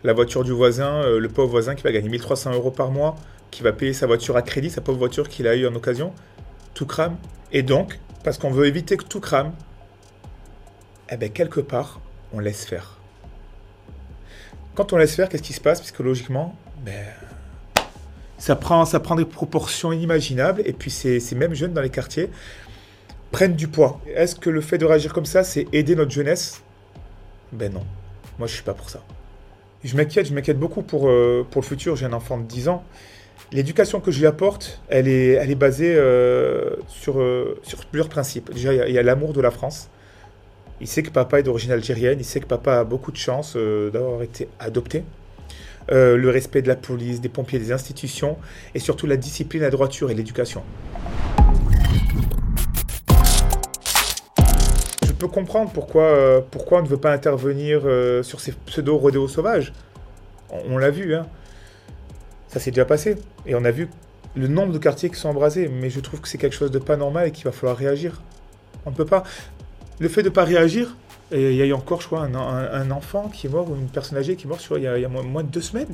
la 0.05 0.13
voiture 0.13 0.45
du 0.45 0.53
voisin, 0.53 1.03
euh, 1.03 1.19
le 1.19 1.27
pauvre 1.27 1.49
voisin 1.49 1.75
qui 1.75 1.83
va 1.83 1.91
gagner 1.91 2.07
1300 2.07 2.53
euros 2.53 2.71
par 2.71 2.89
mois, 2.89 3.17
qui 3.51 3.63
va 3.63 3.73
payer 3.73 3.91
sa 3.91 4.07
voiture 4.07 4.37
à 4.37 4.43
crédit, 4.43 4.69
sa 4.69 4.79
pauvre 4.79 4.97
voiture 4.97 5.27
qu'il 5.27 5.45
a 5.45 5.57
eue 5.57 5.67
en 5.67 5.75
occasion, 5.75 6.13
tout 6.73 6.85
crame, 6.85 7.17
et 7.51 7.63
donc, 7.63 7.99
parce 8.23 8.37
qu'on 8.37 8.51
veut 8.51 8.67
éviter 8.67 8.97
que 8.97 9.03
tout 9.03 9.19
crame, 9.19 9.53
eh 11.09 11.17
bien, 11.17 11.29
quelque 11.29 11.59
part, 11.59 11.99
on 12.33 12.39
laisse 12.39 12.65
faire. 12.65 12.97
Quand 14.75 14.93
on 14.93 14.97
laisse 14.97 15.15
faire, 15.15 15.27
qu'est-ce 15.27 15.43
qui 15.43 15.53
se 15.53 15.61
passe 15.61 15.81
psychologiquement? 15.81 16.55
Ben, 16.85 17.05
ça, 18.37 18.55
prend, 18.55 18.85
ça 18.85 18.99
prend 18.99 19.15
des 19.15 19.25
proportions 19.25 19.91
inimaginables, 19.91 20.61
et 20.65 20.73
puis 20.73 20.89
ces, 20.89 21.19
ces 21.19 21.35
mêmes 21.35 21.53
jeunes 21.53 21.73
dans 21.73 21.81
les 21.81 21.89
quartiers 21.89 22.29
prennent 23.31 23.55
du 23.55 23.67
poids. 23.67 23.99
Est-ce 24.07 24.35
que 24.35 24.49
le 24.49 24.61
fait 24.61 24.77
de 24.77 24.85
réagir 24.85 25.13
comme 25.13 25.25
ça, 25.25 25.43
c'est 25.43 25.67
aider 25.73 25.95
notre 25.95 26.11
jeunesse? 26.11 26.61
Ben 27.51 27.71
non. 27.71 27.85
Moi, 28.39 28.47
je 28.47 28.53
suis 28.53 28.63
pas 28.63 28.73
pour 28.73 28.89
ça. 28.89 29.01
Je 29.83 29.95
m'inquiète, 29.95 30.27
je 30.27 30.33
m'inquiète 30.33 30.59
beaucoup 30.59 30.83
pour, 30.83 31.09
euh, 31.09 31.45
pour 31.49 31.61
le 31.61 31.67
futur. 31.67 31.95
J'ai 31.95 32.05
un 32.05 32.13
enfant 32.13 32.37
de 32.37 32.43
10 32.43 32.69
ans. 32.69 32.83
L'éducation 33.53 33.99
que 33.99 34.11
je 34.11 34.19
lui 34.19 34.27
apporte, 34.27 34.81
elle 34.87 35.07
est, 35.09 35.31
elle 35.31 35.51
est 35.51 35.55
basée 35.55 35.93
euh, 35.95 36.77
sur, 36.87 37.19
euh, 37.19 37.59
sur 37.63 37.85
plusieurs 37.85 38.07
principes. 38.07 38.53
Déjà, 38.53 38.73
il 38.73 38.93
y 38.93 38.97
a, 38.97 39.01
a 39.01 39.03
l'amour 39.03 39.33
de 39.33 39.41
la 39.41 39.51
France. 39.51 39.89
Il 40.79 40.87
sait 40.87 41.03
que 41.03 41.09
papa 41.09 41.39
est 41.39 41.43
d'origine 41.43 41.71
algérienne, 41.71 42.17
il 42.19 42.25
sait 42.25 42.39
que 42.39 42.45
papa 42.45 42.79
a 42.79 42.83
beaucoup 42.85 43.11
de 43.11 43.17
chance 43.17 43.55
euh, 43.57 43.89
d'avoir 43.89 44.23
été 44.23 44.47
adopté. 44.59 45.03
le 45.89 46.29
respect 46.29 46.61
de 46.61 46.67
la 46.67 46.75
police, 46.75 47.21
des 47.21 47.29
pompiers, 47.29 47.59
des 47.59 47.71
institutions, 47.71 48.37
et 48.73 48.79
surtout 48.79 49.07
la 49.07 49.17
discipline, 49.17 49.61
la 49.61 49.69
droiture 49.69 50.09
et 50.11 50.13
l'éducation. 50.13 50.63
Je 55.05 55.11
peux 55.11 55.27
comprendre 55.27 55.71
pourquoi, 55.71 56.43
pourquoi 56.49 56.79
on 56.79 56.83
ne 56.83 56.87
veut 56.87 56.97
pas 56.97 57.11
intervenir 57.11 57.81
sur 58.23 58.39
ces 58.39 58.53
pseudo-rodéos 58.53 59.27
sauvages. 59.27 59.73
On, 60.49 60.75
on 60.75 60.77
l'a 60.77 60.89
vu, 60.89 61.13
hein. 61.13 61.27
Ça 62.51 62.59
s'est 62.59 62.71
déjà 62.71 62.85
passé. 62.85 63.15
Et 63.45 63.55
on 63.55 63.63
a 63.63 63.71
vu 63.71 63.89
le 64.35 64.47
nombre 64.47 64.73
de 64.73 64.77
quartiers 64.77 65.09
qui 65.09 65.15
sont 65.15 65.29
embrasés. 65.29 65.69
Mais 65.69 65.89
je 65.89 65.99
trouve 66.01 66.19
que 66.19 66.27
c'est 66.27 66.37
quelque 66.37 66.55
chose 66.55 66.71
de 66.71 66.79
pas 66.79 66.97
normal 66.97 67.29
et 67.29 67.31
qu'il 67.31 67.45
va 67.45 67.51
falloir 67.51 67.77
réagir. 67.77 68.21
On 68.85 68.91
ne 68.91 68.95
peut 68.95 69.05
pas. 69.05 69.23
Le 69.99 70.09
fait 70.09 70.21
de 70.21 70.29
ne 70.29 70.33
pas 70.33 70.43
réagir, 70.43 70.95
il 71.31 71.53
y 71.53 71.61
a 71.61 71.65
eu 71.65 71.73
encore, 71.73 72.01
je 72.01 72.07
crois, 72.07 72.21
un, 72.23 72.91
enfant 72.91 73.29
qui 73.29 73.47
est 73.47 73.49
mort 73.49 73.69
ou 73.69 73.75
une 73.75 73.87
personne 73.87 74.17
âgée 74.17 74.35
qui 74.35 74.47
est 74.47 74.49
morte 74.49 74.67
il, 74.75 74.81
y 74.81 74.87
a, 74.87 75.07
moins, 75.07 75.43
de 75.43 75.49
deux 75.49 75.61
semaines 75.61 75.93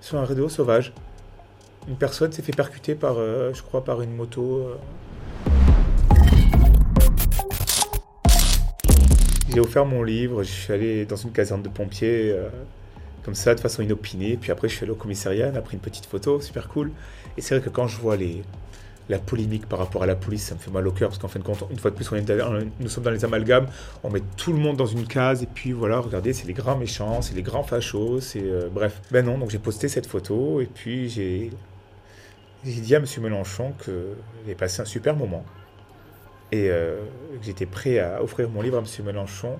sur 0.00 0.18
un 0.18 0.24
radio 0.24 0.48
sauvage. 0.48 0.94
Une 1.88 1.96
personne 1.96 2.32
s'est 2.32 2.42
fait 2.42 2.52
percuter 2.52 2.94
par, 2.94 3.16
euh, 3.18 3.52
je 3.52 3.62
crois, 3.62 3.84
par 3.84 4.02
une 4.02 4.14
moto. 4.14 4.68
Euh. 4.68 4.76
J'ai 9.52 9.60
offert 9.60 9.84
mon 9.84 10.02
livre, 10.02 10.44
je 10.44 10.50
suis 10.50 10.72
allé 10.72 11.04
dans 11.04 11.16
une 11.16 11.32
caserne 11.32 11.60
de 11.60 11.68
pompiers. 11.68 12.30
Euh 12.30 12.48
comme 13.24 13.34
ça, 13.34 13.54
de 13.54 13.60
façon 13.60 13.82
inopinée. 13.82 14.36
Puis 14.40 14.50
après, 14.50 14.68
je 14.68 14.74
suis 14.74 14.84
allé 14.84 14.92
au 14.92 14.96
commissariat, 14.96 15.50
on 15.52 15.56
a 15.56 15.62
pris 15.62 15.74
une 15.74 15.80
petite 15.80 16.06
photo, 16.06 16.40
super 16.40 16.68
cool. 16.68 16.90
Et 17.36 17.40
c'est 17.40 17.56
vrai 17.56 17.64
que 17.64 17.70
quand 17.70 17.88
je 17.88 17.98
vois 17.98 18.16
la 19.08 19.18
polémique 19.18 19.66
par 19.68 19.78
rapport 19.78 20.02
à 20.02 20.06
la 20.06 20.14
police, 20.14 20.44
ça 20.44 20.54
me 20.54 20.60
fait 20.60 20.70
mal 20.70 20.86
au 20.86 20.92
cœur, 20.92 21.08
parce 21.08 21.18
qu'en 21.18 21.28
fin 21.28 21.38
de 21.38 21.44
compte, 21.44 21.64
une 21.70 21.78
fois 21.78 21.90
de 21.90 21.96
plus, 21.96 22.10
on 22.10 22.16
est, 22.16 22.24
nous 22.80 22.88
sommes 22.88 23.04
dans 23.04 23.10
les 23.10 23.24
amalgames, 23.24 23.66
on 24.02 24.10
met 24.10 24.22
tout 24.36 24.52
le 24.52 24.58
monde 24.58 24.76
dans 24.76 24.86
une 24.86 25.06
case, 25.06 25.42
et 25.42 25.48
puis 25.52 25.72
voilà, 25.72 25.98
regardez, 25.98 26.32
c'est 26.32 26.46
les 26.46 26.52
grands 26.52 26.76
méchants, 26.76 27.20
c'est 27.20 27.34
les 27.34 27.42
grands 27.42 27.62
fachos, 27.62 28.20
c'est... 28.20 28.42
Euh, 28.42 28.68
bref. 28.72 29.00
Ben 29.10 29.24
non, 29.24 29.38
donc 29.38 29.50
j'ai 29.50 29.58
posté 29.58 29.88
cette 29.88 30.06
photo, 30.06 30.60
et 30.60 30.66
puis 30.66 31.08
j'ai... 31.08 31.50
J'ai 32.64 32.80
dit 32.80 32.94
à 32.94 32.98
M. 32.98 33.06
Mélenchon 33.20 33.72
que 33.84 34.14
j'ai 34.46 34.54
passé 34.54 34.82
un 34.82 34.84
super 34.84 35.16
moment, 35.16 35.44
et 36.52 36.70
euh, 36.70 37.00
que 37.40 37.44
j'étais 37.44 37.66
prêt 37.66 37.98
à 37.98 38.22
offrir 38.22 38.48
mon 38.50 38.62
livre 38.62 38.78
à 38.78 38.80
M. 38.80 38.86
Mélenchon, 39.04 39.58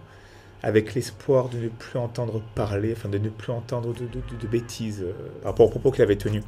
avec 0.63 0.95
l'espoir 0.95 1.49
de 1.49 1.59
ne 1.59 1.69
plus 1.69 1.99
entendre 1.99 2.41
parler, 2.55 2.95
enfin 2.97 3.09
de 3.09 3.19
ne 3.19 3.29
plus 3.29 3.53
entendre 3.53 3.93
de, 3.93 4.47
bêtises 4.47 5.03
euh, 5.03 5.13
par 5.43 5.53
rapport 5.53 5.67
aux 5.67 5.71
propos 5.71 5.91
qu'il 5.91 6.03
avait 6.03 6.17
tenus. 6.17 6.45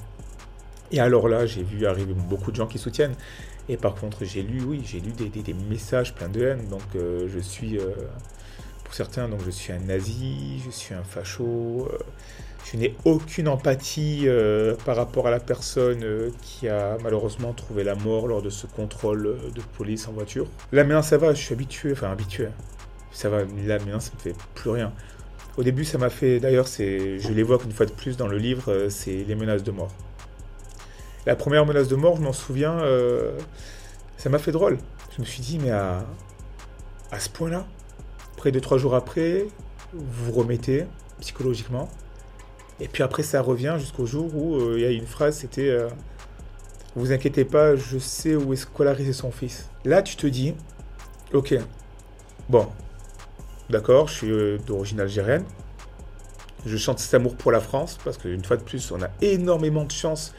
Et 0.93 1.01
alors 1.01 1.29
là, 1.29 1.47
j'ai 1.47 1.63
vu 1.63 1.87
arriver 1.87 2.15
beaucoup 2.15 2.51
de 2.51 2.57
gens 2.57 2.67
qui 2.67 2.79
soutiennent. 2.79 3.15
Et 3.69 3.77
par 3.77 3.95
contre, 3.95 4.25
j'ai 4.25 4.43
lu, 4.43 4.63
oui, 4.63 4.83
j'ai 4.85 5.01
lu 5.01 5.11
des, 5.13 5.55
messages 5.69 6.15
pleins 6.15 6.29
de 6.29 6.45
haine. 6.45 6.69
Donc, 6.69 6.83
euh, 6.95 7.27
je 7.35 7.41
suis, 7.41 7.79
euh, 7.79 7.91
pour 8.85 8.95
certains, 8.95 9.29
donc 9.29 9.41
je 9.45 9.51
suis 9.51 9.73
un 9.73 9.79
nazi, 9.79 10.61
je 10.65 10.71
suis 10.71 10.95
un 10.95 11.03
facho. 11.03 11.89
je 12.71 12.77
n'ai 12.77 12.95
aucune 13.05 13.49
empathie 13.49 14.29
par 14.85 14.95
rapport 14.97 15.27
à 15.27 15.31
la 15.31 15.41
personne 15.41 16.31
qui 16.43 16.69
a 16.69 16.99
malheureusement 17.03 17.55
trouvé 17.55 17.83
la 17.83 17.95
mort 17.95 18.29
lors 18.29 18.43
de 18.43 18.51
ce 18.51 18.67
contrôle 18.67 19.37
de 19.55 19.61
police 19.77 20.07
en 20.07 20.13
voiture. 20.13 20.47
Là 20.73 20.85
maintenant 20.85 21.03
ça 21.03 21.17
va, 21.17 21.33
je 21.35 21.43
suis 21.43 21.55
habitué, 21.55 21.93
enfin 21.93 22.11
habitué. 22.11 22.49
Ça 23.15 23.31
va, 23.31 23.39
là 23.39 23.79
maintenant 23.79 24.01
ça 24.01 24.11
me 24.15 24.21
fait 24.21 24.37
plus 24.55 24.69
rien. 24.69 24.93
Au 25.57 25.63
début 25.63 25.87
ça 25.87 25.97
m'a 25.97 26.11
fait, 26.11 26.39
d'ailleurs 26.41 26.69
c'est, 26.69 27.19
je 27.19 27.33
l'évoque 27.33 27.65
une 27.65 27.73
fois 27.73 27.87
de 27.87 27.93
plus 27.93 28.19
dans 28.19 28.27
le 28.27 28.37
livre, 28.37 28.71
euh, 28.71 28.91
c'est 28.91 29.25
les 29.25 29.35
menaces 29.35 29.63
de 29.63 29.71
mort. 29.71 29.93
La 31.25 31.37
première 31.37 31.65
menace 31.65 31.89
de 31.89 31.97
mort, 31.97 32.17
je 32.17 32.23
m'en 32.23 32.35
souviens, 32.35 32.79
euh, 32.81 33.39
ça 34.19 34.29
m'a 34.29 34.39
fait 34.39 34.53
drôle. 34.53 34.77
Je 35.17 35.23
me 35.23 35.27
suis 35.27 35.41
dit 35.41 35.59
mais 35.59 35.71
à, 35.71 36.05
à 37.11 37.19
ce 37.19 37.31
point-là, 37.31 37.67
près 38.37 38.51
de 38.51 38.59
trois 38.59 38.77
jours 38.77 38.95
après, 38.95 39.47
vous 39.95 40.25
vous 40.27 40.33
remettez 40.33 40.85
psychologiquement. 41.21 41.89
Et 42.81 42.89
puis 42.89 43.03
après, 43.03 43.23
ça 43.23 43.41
revient 43.41 43.77
jusqu'au 43.79 44.07
jour 44.07 44.35
où 44.35 44.57
euh, 44.57 44.75
il 44.77 44.83
y 44.83 44.85
a 44.85 44.91
une 44.91 45.07
phrase, 45.07 45.39
c'était 45.39 45.69
euh, 45.69 45.89
Vous 46.97 47.13
inquiétez 47.13 47.45
pas, 47.45 47.77
je 47.77 47.99
sais 47.99 48.35
où 48.35 48.53
est 48.53 48.57
scolarisé 48.57 49.13
son 49.13 49.31
fils. 49.31 49.69
Là, 49.85 50.03
tu 50.03 50.17
te 50.17 50.27
dis 50.27 50.55
Ok, 51.33 51.55
bon, 52.49 52.69
d'accord, 53.71 54.09
je 54.09 54.15
suis 54.15 54.31
euh, 54.31 54.59
d'origine 54.67 55.01
algérienne. 55.01 55.45
Je 56.67 56.77
chante 56.77 56.99
cet 56.99 57.15
amour 57.15 57.37
pour 57.37 57.53
la 57.53 57.61
France, 57.61 57.99
parce 58.05 58.17
qu'une 58.17 58.45
fois 58.45 58.57
de 58.57 58.63
plus, 58.63 58.91
on 58.91 59.03
a 59.03 59.11
énormément 59.21 59.85
de 59.85 59.93
chance 59.93 60.35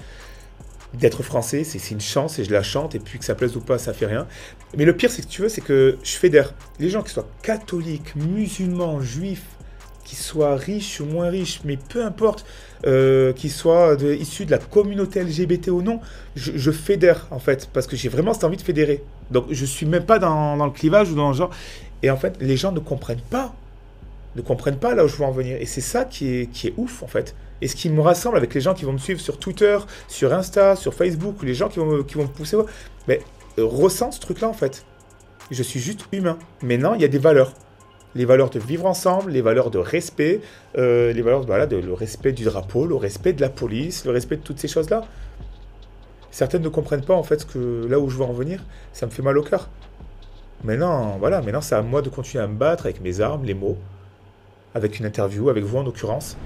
d'être 0.94 1.24
français. 1.24 1.64
C'est 1.64 1.92
une 1.92 2.02
chance 2.02 2.40
et 2.40 2.46
je 2.46 2.52
la 2.52 2.64
chante, 2.64 2.96
et 2.96 3.00
puis 3.00 3.20
que 3.20 3.26
ça 3.26 3.36
plaise 3.36 3.56
ou 3.56 3.62
pas, 3.62 3.78
ça 3.78 3.94
fait 3.94 4.08
rien. 4.08 4.28
Mais 4.76 4.86
le 4.86 4.96
pire, 4.96 5.12
c'est 5.12 5.22
que 5.22 5.28
tu 5.28 5.42
veux, 5.42 5.50
c'est 5.50 5.62
que 5.62 5.98
je 6.04 6.12
fédère 6.12 6.54
les 6.80 6.90
gens 6.90 7.04
qui 7.04 7.12
soient 7.12 7.28
catholiques, 7.42 8.16
musulmans, 8.16 9.02
juifs, 9.02 9.46
qu'ils 10.04 10.18
soient 10.18 10.56
riches 10.56 11.02
ou 11.02 11.06
moins 11.06 11.30
riches, 11.30 11.62
mais 11.66 11.78
peu 11.78 12.06
importe, 12.06 12.46
euh, 12.86 13.34
qu'ils 13.34 13.52
soient 13.52 13.98
issus 14.20 14.46
de 14.46 14.52
la 14.52 14.60
communauté 14.60 15.24
LGBT 15.24 15.70
ou 15.70 15.82
non, 15.82 16.00
je, 16.36 16.72
fédère 16.72 17.28
en 17.32 17.40
fait, 17.40 17.70
parce 17.74 17.88
que 17.88 17.96
j'ai 17.96 18.10
vraiment 18.10 18.34
cette 18.34 18.44
envie 18.44 18.58
de 18.58 18.62
fédérer. 18.62 19.04
Donc 19.32 19.46
je 19.50 19.66
suis 19.66 19.88
même 19.88 20.06
pas 20.06 20.20
dans 20.20 20.64
le 20.64 20.72
clivage 20.72 21.12
ou 21.12 21.16
dans 21.16 21.30
le 21.30 21.36
genre. 21.36 21.50
Et 22.04 22.10
en 22.10 22.18
fait, 22.18 22.38
les 22.42 22.58
gens 22.58 22.72
ne 22.72 22.80
comprennent 22.80 23.22
pas, 23.30 23.54
ne 24.36 24.42
comprennent 24.42 24.78
pas 24.78 24.96
là 24.96 25.06
où 25.06 25.08
je 25.08 25.16
veux 25.16 25.26
en 25.26 25.32
venir. 25.32 25.58
Et 25.60 25.66
c'est 25.66 25.82
ça 25.82 26.06
qui 26.06 26.28
est, 26.28 26.52
qui 26.52 26.68
est 26.68 26.74
ouf 26.78 27.04
en 27.04 27.08
fait. 27.08 27.36
Et 27.62 27.68
ce 27.68 27.76
qui 27.76 27.90
me 27.90 28.02
rassemble 28.02 28.38
avec 28.38 28.54
les 28.54 28.62
gens 28.62 28.74
qui 28.74 28.86
vont 28.86 28.94
me 28.94 28.98
suivre 28.98 29.20
sur 29.20 29.40
Twitter, 29.40 29.78
sur 30.08 30.34
Insta, 30.34 30.76
sur 30.76 30.94
Facebook, 30.94 31.42
les 31.44 31.54
gens 31.54 31.70
qui 31.70 31.80
vont 31.80 31.86
me, 31.86 32.04
qui 32.04 32.16
vont 32.16 32.24
me 32.24 32.28
pousser, 32.28 32.58
mais 33.08 33.22
euh, 33.58 33.66
ressent 33.66 34.12
ce 34.12 34.20
truc-là 34.20 34.50
en 34.50 34.54
fait. 34.54 34.86
Je 35.52 35.64
suis 35.64 35.80
juste 35.80 36.06
humain. 36.12 36.38
Maintenant, 36.62 36.96
il 36.96 37.02
y 37.02 37.06
a 37.06 37.08
des 37.08 37.20
valeurs 37.20 37.54
les 38.16 38.26
valeurs 38.26 38.50
de 38.50 38.60
vivre 38.60 38.86
ensemble, 38.86 39.32
les 39.32 39.42
valeurs 39.42 39.70
de 39.70 39.78
respect, 39.78 40.42
euh, 40.78 41.12
les 41.12 41.22
valeurs 41.22 41.46
voilà, 41.46 41.66
le 41.66 41.94
respect 41.94 42.32
du 42.32 42.46
drapeau, 42.46 42.88
le 42.88 42.96
respect 42.96 43.34
de 43.34 43.42
la 43.42 43.50
police, 43.50 44.06
le 44.06 44.12
respect 44.12 44.38
de 44.38 44.42
toutes 44.42 44.60
ces 44.60 44.70
choses-là. 44.70 45.04
Certaines 46.32 46.64
ne 46.64 46.70
comprennent 46.70 47.04
pas 47.04 47.14
en 47.14 47.24
fait 47.24 47.46
que 47.46 47.86
là 47.90 48.00
où 48.00 48.10
je 48.10 48.18
veux 48.18 48.24
en 48.24 48.34
venir, 48.34 48.64
ça 48.94 49.06
me 49.06 49.12
fait 49.12 49.22
mal 49.22 49.38
au 49.38 49.44
cœur. 49.44 49.70
Maintenant, 50.64 51.18
voilà, 51.20 51.42
maintenant 51.42 51.62
c'est 51.62 51.76
à 51.76 51.82
moi 51.82 52.02
de 52.02 52.10
continuer 52.10 52.44
à 52.44 52.48
me 52.48 52.56
battre 52.56 52.86
avec 52.86 53.02
mes 53.02 53.22
armes, 53.22 53.46
les 53.46 53.54
mots, 53.54 53.78
avec 54.74 55.00
une 55.00 55.06
interview, 55.06 55.50
avec 55.50 55.64
vous 55.64 55.78
en 55.78 55.84
l'occurrence. 55.84 56.38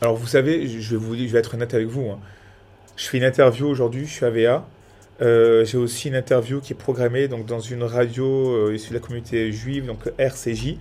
Alors 0.00 0.16
vous 0.16 0.26
savez, 0.26 0.66
je 0.66 0.96
vais, 0.96 1.38
être 1.38 1.54
honnête 1.54 1.74
avec 1.74 1.88
vous. 1.88 2.08
hein. 2.10 2.18
Je 2.96 3.06
fais 3.06 3.18
une 3.18 3.24
interview 3.24 3.66
aujourd'hui, 3.66 4.06
je 4.06 4.12
suis 4.12 4.46
à. 4.46 4.64
Euh, 5.20 5.64
j'ai 5.66 5.76
aussi 5.76 6.08
une 6.08 6.14
interview 6.14 6.60
qui 6.60 6.72
est 6.72 6.76
programmée 6.76 7.28
donc, 7.28 7.44
dans 7.44 7.60
une 7.60 7.82
radio 7.82 8.54
euh, 8.54 8.74
issue 8.74 8.90
de 8.90 8.94
la 8.94 9.00
communauté 9.00 9.52
juive, 9.52 9.86
donc 9.86 10.10
RCJ. 10.18 10.76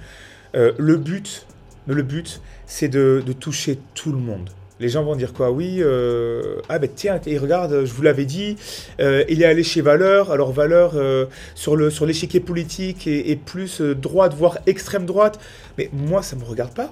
Euh, 0.55 0.71
le 0.77 0.95
but, 0.95 1.45
le 1.87 2.01
but 2.01 2.41
c'est 2.65 2.87
de 2.87 3.21
toucher 3.37 3.79
tout 3.93 4.11
le 4.11 4.19
monde. 4.19 4.49
Les 4.79 4.87
gens 4.87 5.03
vont 5.03 5.17
dire 5.17 5.33
quoi? 5.33 5.51
Oui, 5.51 5.79
euh, 5.79 6.61
ah 6.69 6.79
ben 6.79 6.89
tiens, 6.93 7.19
et 7.25 7.37
regarde, 7.37 7.83
je 7.83 7.93
vous 7.93 8.01
l'avais 8.01 8.25
dit, 8.25 8.55
euh, 9.01 9.25
il 9.27 9.41
est 9.41 9.45
allé 9.45 9.61
chez 9.61 9.81
Valeur, 9.81 10.31
alors 10.31 10.53
Valeur 10.53 10.93
euh, 10.95 11.25
sur 11.53 11.75
le 11.75 11.89
sur 11.89 12.05
l'échiquier 12.05 12.39
politique 12.39 13.05
est 13.05 13.35
plus 13.35 13.81
euh, 13.81 13.93
droite, 13.93 14.33
voire 14.33 14.59
extrême 14.67 15.05
droite. 15.05 15.37
Mais 15.77 15.89
moi, 15.91 16.21
ça 16.21 16.37
me 16.37 16.45
regarde 16.45 16.73
pas. 16.73 16.89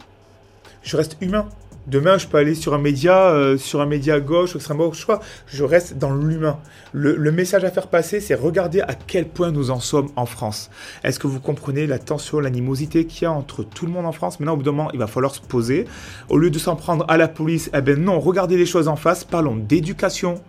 Je 0.84 0.98
reste 0.98 1.16
humain. 1.22 1.48
Demain, 1.88 2.18
je 2.18 2.28
peux 2.28 2.38
aller 2.38 2.54
sur 2.54 2.74
un 2.74 2.80
média, 2.80 3.30
euh, 3.30 3.58
sur 3.58 3.80
un 3.80 3.86
média 3.86 4.20
gauche, 4.20 4.56
extrême 4.56 4.78
gauche, 4.78 5.00
choix. 5.00 5.22
Je 5.48 5.64
reste 5.64 5.98
dans 5.98 6.14
l'humain. 6.14 6.60
Le, 6.92 7.16
le 7.16 7.32
message 7.32 7.64
à 7.64 7.72
faire 7.72 7.88
passer, 7.88 8.20
c'est 8.20 8.36
regarder 8.36 8.82
à 8.82 8.94
quel 8.94 9.26
point 9.26 9.52
nous 9.52 9.72
en 9.72 9.80
sommes 9.80 10.10
en 10.18 10.26
France. 10.26 10.70
Est-ce 11.06 11.18
que 11.18 11.28
vous 11.28 11.40
comprenez 11.40 11.88
la 11.88 11.98
tension, 11.98 12.42
l'animosité 12.42 13.06
qu'il 13.06 13.24
y 13.24 13.26
a 13.26 13.32
entre 13.32 13.64
tout 13.64 13.86
le 13.86 13.94
monde 13.94 14.06
en 14.06 14.12
France? 14.12 14.42
Maintenant, 14.42 14.56
au 14.56 14.58
bout 14.58 14.64
d'un 14.64 14.74
moment, 14.74 14.92
il 14.92 15.00
va 15.00 15.08
falloir 15.08 15.34
se 15.34 15.40
poser. 15.40 15.86
Au 16.28 16.38
lieu 16.38 16.50
de 16.50 16.60
s'en 16.60 16.76
prendre 16.76 17.06
à 17.08 17.16
la 17.16 17.30
police, 17.30 17.70
eh 17.74 17.80
ben 17.80 17.98
non, 17.98 18.20
regardez 18.20 18.58
les 18.58 18.66
choses 18.66 18.90
en 18.90 18.98
face. 18.98 19.24
Parlons 19.24 19.56
d'éducation. 19.56 20.42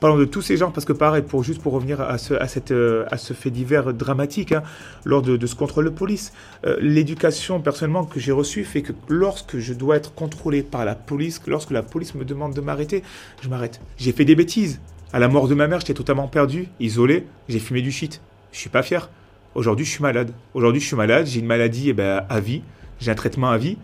Parlons 0.00 0.16
de 0.16 0.24
tous 0.24 0.42
ces 0.42 0.56
gens, 0.56 0.70
parce 0.70 0.84
que 0.84 0.92
pareil, 0.92 1.22
pour, 1.22 1.42
juste 1.42 1.62
pour 1.62 1.72
revenir 1.72 2.00
à 2.00 2.18
ce, 2.18 2.34
à 2.34 2.48
cette, 2.48 2.70
euh, 2.70 3.04
à 3.10 3.16
ce 3.16 3.32
fait 3.32 3.50
divers 3.50 3.92
dramatique, 3.92 4.52
hein, 4.52 4.62
lors 5.04 5.22
de, 5.22 5.46
ce 5.46 5.54
contrôle 5.54 5.86
de 5.86 5.90
police, 5.90 6.32
euh, 6.66 6.76
l'éducation 6.80 7.60
personnellement 7.60 8.04
que 8.04 8.20
j'ai 8.20 8.32
reçue 8.32 8.64
fait 8.64 8.82
que 8.82 8.92
lorsque 9.08 9.58
je 9.58 9.72
dois 9.72 9.96
être 9.96 10.14
contrôlé 10.14 10.62
par 10.62 10.84
la 10.84 10.94
police, 10.94 11.38
que 11.38 11.50
lorsque 11.50 11.70
la 11.70 11.82
police 11.82 12.14
me 12.14 12.24
demande 12.24 12.54
de 12.54 12.60
m'arrêter, 12.60 13.02
je 13.42 13.48
m'arrête. 13.48 13.80
J'ai 13.96 14.12
fait 14.12 14.24
des 14.24 14.34
bêtises. 14.34 14.80
À 15.12 15.18
la 15.18 15.28
mort 15.28 15.48
de 15.48 15.54
ma 15.54 15.68
mère, 15.68 15.80
j'étais 15.80 15.94
totalement 15.94 16.28
perdu, 16.28 16.68
isolé, 16.80 17.26
j'ai 17.48 17.58
fumé 17.58 17.80
du 17.80 17.92
shit. 17.92 18.20
Je 18.52 18.58
suis 18.58 18.70
pas 18.70 18.82
fier. 18.82 19.08
Aujourd'hui, 19.54 19.86
je 19.86 19.90
suis 19.90 20.02
malade. 20.02 20.32
Aujourd'hui, 20.52 20.80
je 20.80 20.86
suis 20.86 20.96
malade, 20.96 21.26
j'ai 21.26 21.40
une 21.40 21.46
maladie 21.46 21.90
eh 21.90 21.92
ben, 21.92 22.24
à 22.28 22.40
vie, 22.40 22.62
j'ai 23.00 23.10
un 23.10 23.14
traitement 23.14 23.50
à 23.50 23.56
vie. 23.56 23.78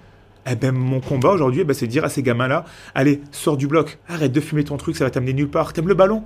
Eh 0.50 0.56
ben, 0.56 0.72
mon 0.72 1.00
combat 1.00 1.30
aujourd'hui, 1.30 1.60
eh 1.60 1.64
ben, 1.64 1.74
c'est 1.74 1.86
de 1.86 1.90
dire 1.90 2.04
à 2.04 2.08
ces 2.08 2.22
gamins-là, 2.22 2.64
allez, 2.94 3.22
sors 3.30 3.56
du 3.56 3.68
bloc, 3.68 3.98
arrête 4.08 4.32
de 4.32 4.40
fumer 4.40 4.64
ton 4.64 4.76
truc, 4.76 4.96
ça 4.96 5.04
va 5.04 5.10
t'amener 5.10 5.32
nulle 5.32 5.48
part. 5.48 5.72
T'aimes 5.72 5.88
le 5.88 5.94
ballon? 5.94 6.24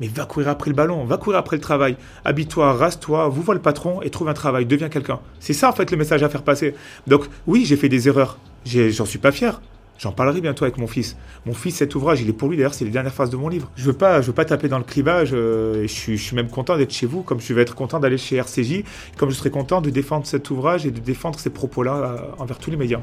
Mais 0.00 0.08
va 0.08 0.24
courir 0.24 0.48
après 0.48 0.68
le 0.68 0.74
ballon, 0.74 1.04
va 1.04 1.16
courir 1.16 1.38
après 1.38 1.56
le 1.56 1.62
travail. 1.62 1.96
Habille-toi, 2.24 2.72
rase-toi, 2.72 3.28
vous 3.28 3.42
vois 3.42 3.54
le 3.54 3.60
patron 3.60 4.02
et 4.02 4.10
trouve 4.10 4.28
un 4.28 4.34
travail, 4.34 4.66
deviens 4.66 4.88
quelqu'un. 4.88 5.20
C'est 5.38 5.52
ça 5.52 5.68
en 5.68 5.72
fait 5.72 5.92
le 5.92 5.96
message 5.96 6.24
à 6.24 6.28
faire 6.28 6.42
passer. 6.42 6.74
Donc 7.06 7.26
oui, 7.46 7.64
j'ai 7.64 7.76
fait 7.76 7.88
des 7.88 8.08
erreurs. 8.08 8.38
J'en 8.64 9.04
suis 9.04 9.18
pas 9.18 9.30
fier. 9.30 9.60
J'en 10.02 10.10
parlerai 10.10 10.40
bientôt 10.40 10.64
avec 10.64 10.78
mon 10.78 10.88
fils. 10.88 11.16
Mon 11.46 11.54
fils, 11.54 11.76
cet 11.76 11.94
ouvrage, 11.94 12.20
il 12.20 12.28
est 12.28 12.32
pour 12.32 12.48
lui. 12.48 12.56
D'ailleurs, 12.56 12.74
c'est 12.74 12.84
les 12.84 12.90
dernières 12.90 13.14
phases 13.14 13.30
de 13.30 13.36
mon 13.36 13.48
livre. 13.48 13.70
Je 13.76 13.84
veux 13.84 13.92
pas, 13.92 14.20
je 14.20 14.26
veux 14.26 14.32
pas 14.32 14.44
taper 14.44 14.66
dans 14.66 14.78
le 14.78 14.84
clivage. 14.84 15.30
euh, 15.32 15.86
je, 15.86 16.16
suis, 16.16 16.34
même 16.34 16.48
content 16.48 16.76
d'être 16.76 16.92
chez 16.92 17.06
vous, 17.06 17.22
comme 17.22 17.38
je 17.40 17.54
vais 17.54 17.62
être 17.62 17.76
content 17.76 18.00
d'aller 18.00 18.18
chez 18.18 18.34
RCJ, 18.34 18.82
comme 19.16 19.30
je 19.30 19.36
serai 19.36 19.50
content 19.50 19.80
de 19.80 19.90
défendre 19.90 20.26
cet 20.26 20.50
ouvrage 20.50 20.86
et 20.86 20.90
de 20.90 20.98
défendre 20.98 21.38
ces 21.38 21.50
propos-là 21.50 21.94
euh, 21.94 22.42
envers 22.42 22.58
tous 22.58 22.72
les 22.72 22.76
médias. 22.76 22.98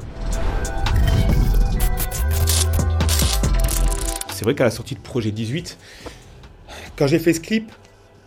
C'est 4.34 4.44
vrai 4.44 4.54
qu'à 4.54 4.64
la 4.64 4.70
sortie 4.70 4.94
de 4.94 5.00
Projet 5.00 5.30
18, 5.30 5.78
quand 6.98 7.06
j'ai 7.06 7.18
fait 7.18 7.32
ce 7.32 7.40
clip, 7.40 7.72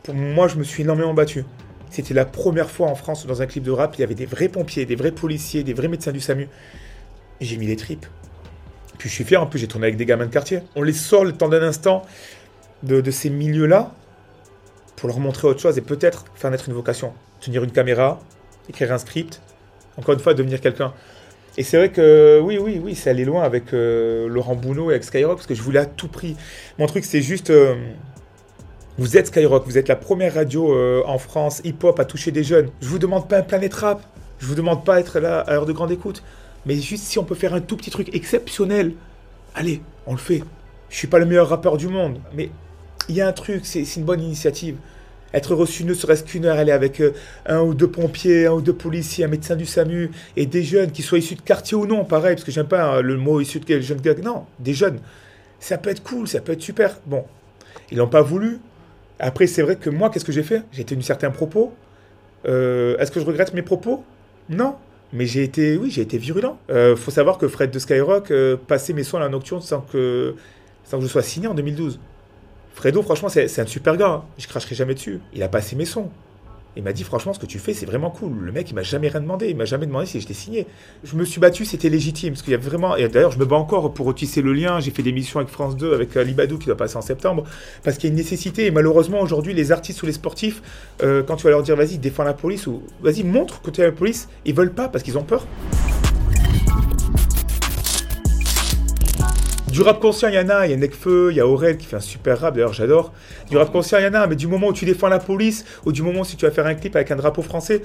pour 0.02 0.16
moi, 0.16 0.48
je 0.48 0.56
me 0.56 0.64
suis 0.64 0.82
énormément 0.82 1.14
battu. 1.14 1.46
C'était 1.92 2.16
la 2.16 2.26
première 2.26 2.72
fois 2.72 2.88
en 2.88 2.96
France 2.96 3.24
où 3.24 3.28
dans 3.28 3.44
un 3.44 3.46
clip 3.46 3.64
de 3.64 3.70
rap, 3.70 3.94
il 4.00 4.02
y 4.02 4.04
avait 4.04 4.16
des 4.16 4.26
vrais 4.26 4.50
pompiers, 4.50 4.88
des 4.88 4.96
vrais 4.96 5.12
policiers, 5.12 5.64
des 5.64 5.76
vrais 5.76 5.90
médecins 5.90 6.12
du 6.12 6.20
SAMU. 6.20 6.48
J'ai 7.40 7.58
mis 7.58 7.68
les 7.68 7.76
tripes. 7.76 8.08
Puis 8.98 9.10
je 9.10 9.16
suis 9.16 9.24
fier, 9.24 9.42
en 9.42 9.46
plus 9.46 9.60
j'ai 9.60 9.68
tourné 9.68 9.88
avec 9.88 9.98
des 9.98 10.06
gamins 10.06 10.26
de 10.26 10.32
quartier. 10.32 10.60
On 10.76 10.84
les 10.84 10.94
sort 10.94 11.26
le 11.26 11.34
temps 11.34 11.50
d'un 11.50 11.64
instant 11.64 12.04
de, 12.84 13.12
ces 13.12 13.30
milieux-là 13.30 13.92
pour 14.96 15.08
leur 15.08 15.20
montrer 15.20 15.48
autre 15.48 15.60
chose 15.60 15.78
et 15.78 15.82
peut-être 15.82 16.26
faire 16.36 16.52
naître 16.52 16.68
une 16.68 16.76
vocation. 16.76 17.14
Tenir 17.42 17.64
une 17.64 17.72
caméra, 17.72 18.20
écrire 18.70 18.92
un 18.92 18.98
script, 18.98 19.42
encore 19.98 20.14
une 20.14 20.20
fois 20.20 20.34
devenir 20.34 20.62
quelqu'un. 20.62 20.94
Et 21.58 21.64
c'est 21.64 21.78
vrai 21.78 21.90
que 21.90 22.40
oui, 22.42 22.58
oui, 22.58 22.82
oui, 22.84 22.96
c'est 22.96 23.10
allé 23.10 23.26
loin 23.26 23.44
avec 23.44 23.74
euh, 23.74 24.28
Laurent 24.28 24.56
Bounot 24.56 24.90
et 24.90 24.96
avec 24.96 25.04
Skyrock 25.04 25.36
parce 25.36 25.48
que 25.48 25.54
je 25.54 25.62
voulais 25.62 25.80
à 25.80 25.86
tout 25.86 26.08
prix. 26.08 26.36
Mon 26.80 26.88
truc 26.88 27.06
c'est 27.06 27.22
juste... 27.22 27.50
euh, 27.52 27.76
vous 28.98 29.18
êtes 29.18 29.28
Skyrock, 29.28 29.66
vous 29.66 29.78
êtes 29.78 29.88
la 29.88 29.96
première 29.96 30.36
radio 30.36 30.74
euh, 30.74 31.02
en 31.06 31.18
France 31.18 31.62
hip-hop 31.64 32.00
à 32.00 32.06
toucher 32.06 32.32
des 32.32 32.44
jeunes. 32.44 32.70
Je 32.82 32.88
vous 32.88 33.00
demande 33.00 33.28
pas 33.28 33.38
un 33.38 33.42
planète 33.42 33.74
rap, 33.74 34.02
je 34.40 34.46
vous 34.46 34.56
demande 34.56 34.86
pas 34.86 35.00
être 35.00 35.20
là 35.20 35.40
à 35.40 35.54
l'heure 35.54 35.66
de 35.66 35.74
grande 35.74 35.92
écoute, 35.92 36.24
mais 36.66 36.76
juste 36.76 37.04
si 37.04 37.20
on 37.20 37.24
peut 37.24 37.36
faire 37.36 37.54
un 37.54 37.62
tout 37.62 37.78
petit 37.78 37.92
truc 37.92 38.14
exceptionnel, 38.16 38.94
allez, 39.56 39.82
on 40.06 40.12
le 40.14 40.18
fait. 40.18 40.44
Je 40.90 40.98
suis 40.98 41.08
pas 41.08 41.20
le 41.20 41.26
meilleur 41.26 41.50
rappeur 41.50 41.78
du 41.78 41.88
monde, 41.88 42.20
mais 42.36 42.50
il 43.10 43.16
y 43.16 43.22
a 43.22 43.28
un 43.28 43.34
truc, 43.34 43.66
c'est 43.66 43.84
une 43.96 44.04
bonne 44.04 44.22
initiative. 44.22 44.78
Être 45.34 45.56
reçu 45.56 45.84
ne 45.84 45.96
serait-ce 45.96 46.24
qu'une 46.24 46.46
heure, 46.46 46.60
aller 46.60 46.72
avec 46.72 47.02
euh, 47.02 47.14
un 47.48 47.62
ou 47.62 47.74
deux 47.74 47.90
pompiers, 47.90 48.46
un 48.46 48.52
ou 48.54 48.62
deux 48.62 48.74
policiers, 48.74 49.26
un 49.26 49.28
médecin 49.28 49.56
du 49.56 49.66
SAMU 49.66 50.12
et 50.38 50.46
des 50.46 50.64
jeunes, 50.64 50.92
qui 50.92 51.02
soient 51.02 51.18
issus 51.18 51.34
de 51.34 51.42
quartier 51.42 51.76
ou 51.76 51.88
non, 51.88 52.06
pareil, 52.06 52.36
parce 52.36 52.44
que 52.44 52.52
j'aime 52.52 52.68
pas 52.68 52.98
hein, 52.98 53.02
le 53.02 53.18
mot 53.18 53.42
issu 53.42 53.60
de 53.60 53.66
quel 53.66 53.82
jeune 53.82 54.00
gars. 54.00 54.14
Non, 54.24 54.46
des 54.60 54.76
jeunes. 54.76 55.00
Ça 55.60 55.80
peut 55.80 55.90
être 55.90 56.04
cool, 56.04 56.28
ça 56.28 56.40
peut 56.40 56.52
être 56.52 56.62
super. 56.62 57.00
Bon, 57.08 57.26
ils 57.90 57.98
l'ont 57.98 58.08
pas 58.08 58.22
voulu. 58.22 58.60
Après, 59.18 59.48
c'est 59.48 59.64
vrai 59.64 59.76
que 59.76 59.90
moi, 59.90 60.12
qu'est-ce 60.12 60.26
que 60.26 60.32
j'ai 60.32 60.44
fait? 60.44 60.62
J'ai 60.72 60.84
tenu 60.84 61.02
certains 61.02 61.32
propos. 61.32 61.74
Euh, 62.46 62.98
Est-ce 63.00 63.10
que 63.10 63.20
je 63.20 63.26
regrette 63.26 63.54
mes 63.56 63.62
propos? 63.64 64.04
Non. 64.50 64.76
Mais 65.14 65.28
j'ai 65.28 65.44
été, 65.44 65.78
oui, 65.78 65.92
j'ai 65.92 66.02
été 66.02 66.18
virulent. 66.18 66.58
Euh, 66.72 66.96
faut 66.96 67.12
savoir 67.12 67.38
que 67.38 67.48
Fred 67.48 67.70
de 67.70 67.78
Skyrock 67.78 68.32
euh, 68.32 68.58
passait 68.58 68.94
mes 68.94 69.04
soins 69.04 69.20
à 69.20 69.24
la 69.24 69.30
nocturne 69.30 69.62
sans 69.62 69.82
que 69.82 70.36
je 70.92 71.08
sois 71.08 71.22
signé 71.22 71.48
en 71.48 71.54
2012. 71.54 72.00
Fredo, 72.74 73.04
franchement, 73.04 73.30
c'est 73.30 73.60
un 73.60 73.68
super 73.68 73.96
gars. 73.96 74.08
Hein. 74.08 74.24
Je 74.40 74.48
cracherai 74.48 74.74
jamais 74.74 74.96
dessus. 74.96 75.22
Il 75.34 75.44
a 75.44 75.48
passé 75.48 75.76
mes 75.76 75.86
sons. 75.86 76.10
Il 76.76 76.84
m'a 76.84 76.94
dit 76.94 77.04
franchement 77.04 77.34
ce 77.34 77.40
que 77.40 77.46
tu 77.46 77.60
fais 77.60 77.74
c'est 77.74 77.86
vraiment 77.86 78.10
cool. 78.10 78.34
Le 78.40 78.52
mec 78.52 78.70
il 78.70 78.74
m'a 78.74 78.84
jamais 78.84 79.08
rien 79.08 79.22
demandé, 79.22 79.50
il 79.50 79.56
m'a 79.56 79.66
jamais 79.66 79.86
demandé 79.86 80.06
si 80.06 80.20
j'étais 80.20 80.34
signé. 80.34 80.68
Je 81.04 81.16
me 81.16 81.26
suis 81.26 81.40
battu, 81.40 81.66
c'était 81.66 81.90
légitime 81.90 82.34
parce 82.34 82.42
qu'il 82.42 82.52
y 82.52 82.56
a 82.56 82.60
vraiment 82.60 82.96
et 82.96 83.08
d'ailleurs 83.08 83.32
je 83.32 83.40
me 83.40 83.46
bats 83.46 83.56
encore 83.56 83.94
pour 83.94 84.06
retisser 84.06 84.42
le 84.42 84.54
lien. 84.54 84.80
J'ai 84.80 84.92
fait 84.92 85.04
des 85.04 85.12
missions 85.12 85.40
avec 85.40 85.52
France 85.52 85.78
2 85.78 85.94
avec 85.94 86.16
euh, 86.18 86.24
Libadou 86.24 86.58
qui 86.58 86.68
doit 86.68 86.78
passer 86.78 86.98
en 86.98 87.02
septembre 87.02 87.44
parce 87.84 87.98
qu'il 87.98 88.10
y 88.10 88.12
a 88.12 88.14
une 88.14 88.18
nécessité 88.18 88.66
et 88.66 88.72
malheureusement 88.72 89.22
aujourd'hui 89.22 89.54
les 89.54 89.72
artistes 89.72 90.02
ou 90.04 90.06
les 90.06 90.14
sportifs 90.14 90.62
euh, 91.04 91.24
quand 91.24 91.36
tu 91.36 91.44
vas 91.44 91.52
leur 91.52 91.64
dire 91.64 91.76
vas-y 91.76 91.98
défends 91.98 92.24
la 92.24 92.34
police 92.34 92.68
ou 92.68 92.82
vas-y 93.02 93.24
montre 93.24 93.62
que 93.62 93.72
tu 93.72 93.82
es 93.82 93.86
la 93.86 93.92
police, 93.92 94.30
ils 94.46 94.54
veulent 94.54 94.74
pas 94.74 94.88
parce 94.88 95.04
qu'ils 95.04 95.18
ont 95.18 95.24
peur. 95.24 95.46
Du 99.74 99.82
rap 99.82 100.00
conscient, 100.00 100.28
il 100.28 100.36
y 100.36 100.40
en 100.40 100.50
a. 100.50 100.68
Il 100.68 100.70
y 100.70 100.74
a 100.76 100.78
Nekfeu, 100.78 101.32
il 101.32 101.38
y 101.38 101.40
a 101.40 101.48
Aurel 101.48 101.78
qui 101.78 101.88
fait 101.88 101.96
un 101.96 102.00
super 102.00 102.40
rap, 102.40 102.54
d'ailleurs, 102.54 102.74
j'adore. 102.74 103.12
Du 103.50 103.58
rap 103.58 103.72
conscient, 103.72 103.98
il 103.98 104.04
y 104.04 104.08
en 104.08 104.14
a. 104.14 104.28
Mais 104.28 104.36
du 104.36 104.46
moment 104.46 104.68
où 104.68 104.74
tu 104.74 104.86
défends 104.86 105.08
la 105.08 105.18
police, 105.18 105.66
ou 105.84 105.92
du 105.92 106.04
moment 106.04 106.20
où 106.22 106.26
tu 106.26 106.46
vas 106.46 106.52
faire 106.52 106.68
un 106.68 106.76
clip 106.76 106.96
avec 106.96 107.10
un 107.10 107.16
drapeau 107.16 107.42
français, 107.42 107.82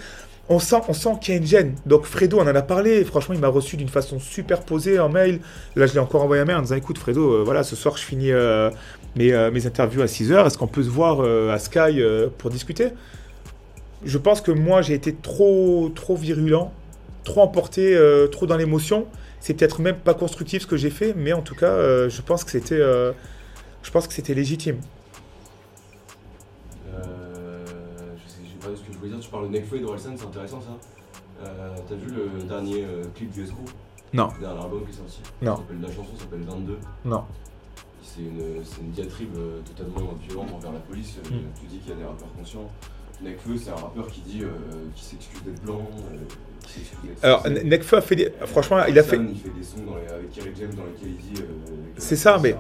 on 0.51 0.59
sent, 0.59 0.83
qu'il 1.23 1.33
y 1.33 1.37
a 1.39 1.41
une 1.41 1.47
gêne. 1.47 1.75
Donc 1.87 2.05
Fredo, 2.05 2.41
on 2.41 2.43
en 2.43 2.55
a 2.55 2.61
parlé. 2.61 3.07
Franchement, 3.07 3.35
il 3.35 3.41
m'a 3.41 3.49
reçu 3.49 3.79
d'une 3.79 3.89
façon 3.89 4.21
super 4.21 4.61
posée 4.67 4.99
en 4.99 5.09
mail. 5.09 5.41
Là, 5.77 5.87
je 5.87 5.95
l'ai 5.95 5.99
encore 5.99 6.23
envoyé 6.23 6.43
un 6.43 6.45
mail 6.45 6.57
en 6.57 6.61
disant 6.61 6.77
écoute, 6.77 6.99
Fredo, 6.99 7.33
euh, 7.33 7.43
voilà, 7.43 7.63
ce 7.63 7.75
soir, 7.75 7.97
je 7.97 8.03
finis 8.03 8.33
euh, 8.33 8.69
mes, 9.17 9.33
euh, 9.33 9.51
mes, 9.51 9.67
interviews 9.67 10.03
à 10.03 10.07
6h. 10.07 10.47
Est-ce 10.47 10.59
qu'on 10.59 10.67
peut 10.67 10.83
se 10.83 10.91
voir 10.91 11.23
à 11.23 11.59
Sky 11.59 12.03
pour 12.37 12.51
discuter? 12.51 12.89
Je 14.05 14.19
pense 14.19 14.43
que 14.43 14.53
moi, 14.53 14.83
j'ai 14.83 14.93
été 14.93 15.15
trop, 15.15 15.91
trop 15.95 16.17
virulent, 16.17 16.71
trop 17.25 17.41
emporté, 17.41 17.99
trop 18.31 18.45
dans 18.45 18.59
l'émotion. 18.59 19.07
C'est 19.41 19.55
peut-être 19.55 19.81
même 19.81 19.99
pas 19.99 20.15
constructif 20.15 20.63
ce 20.63 20.67
que 20.67 20.77
j'ai 20.77 20.91
fait, 20.91 21.15
mais 21.15 21.33
en 21.33 21.43
tout 21.43 21.55
cas, 21.55 21.71
euh, 21.71 22.09
je 22.09 22.23
pense 22.23 22.45
que 22.45 22.51
c'était, 22.51 22.81
euh, 22.81 23.13
je 23.83 23.91
pense 23.91 24.07
que 24.07 24.13
c'était 24.13 24.35
légitime. 24.35 24.81
Euh, 26.93 27.65
je 28.17 28.29
sais, 28.29 28.39
sais 28.39 28.69
pas 28.69 28.77
ce 28.77 28.83
que 28.83 28.93
je 28.93 28.99
voulais 28.99 29.11
dire. 29.11 29.21
Tu 29.21 29.31
parles 29.31 29.49
de 29.49 29.53
Nekfeu 29.53 29.77
et 29.77 29.81
d'Orelsan, 29.81 30.15
c'est 30.17 30.27
intéressant 30.27 30.61
ça. 30.61 30.77
T'as 31.89 31.95
vu 31.95 32.13
le 32.13 32.43
dernier 32.43 32.85
clip 33.15 33.31
du 33.31 33.45
Escrow 33.45 33.65
Non. 34.13 34.29
Le 34.35 34.41
dernier 34.41 34.61
album 34.61 34.85
qui 34.85 34.91
est 34.91 34.95
sorti 34.95 35.21
Non. 35.41 35.65
La 35.81 35.89
chanson 35.89 36.17
s'appelle 36.19 36.43
22. 36.43 36.79
Non. 37.05 37.25
C'est 38.03 38.23
une, 38.23 38.41
une, 38.81 38.91
diatribe 38.91 39.37
totalement 39.65 40.15
violente 40.27 40.49
envers 40.53 40.73
la 40.73 40.81
police. 40.81 41.17
Mm. 41.25 41.37
Tu 41.61 41.67
dis 41.67 41.79
qu'il 41.79 41.91
y 41.91 41.93
a 41.93 41.97
des 41.97 42.05
rappeurs 42.05 42.33
conscients. 42.37 42.69
Nekfeu, 43.23 43.57
c'est 43.57 43.71
un 43.71 43.77
rappeur 43.77 44.09
qui 44.09 44.21
dit 44.23 44.43
qui 44.97 45.05
s'excuse 45.05 45.43
d'être 45.45 45.63
blanc. 45.63 45.89
Alors, 47.23 47.49
Nekfeu 47.49 47.97
a 47.97 48.01
fait 48.01 48.17
des. 48.17 48.33
Franchement, 48.47 48.85
il 48.87 48.99
a 48.99 49.03
fait. 49.03 49.19
Euh, 49.19 49.29
c'est 51.97 52.17
ça, 52.17 52.39
mais. 52.43 52.57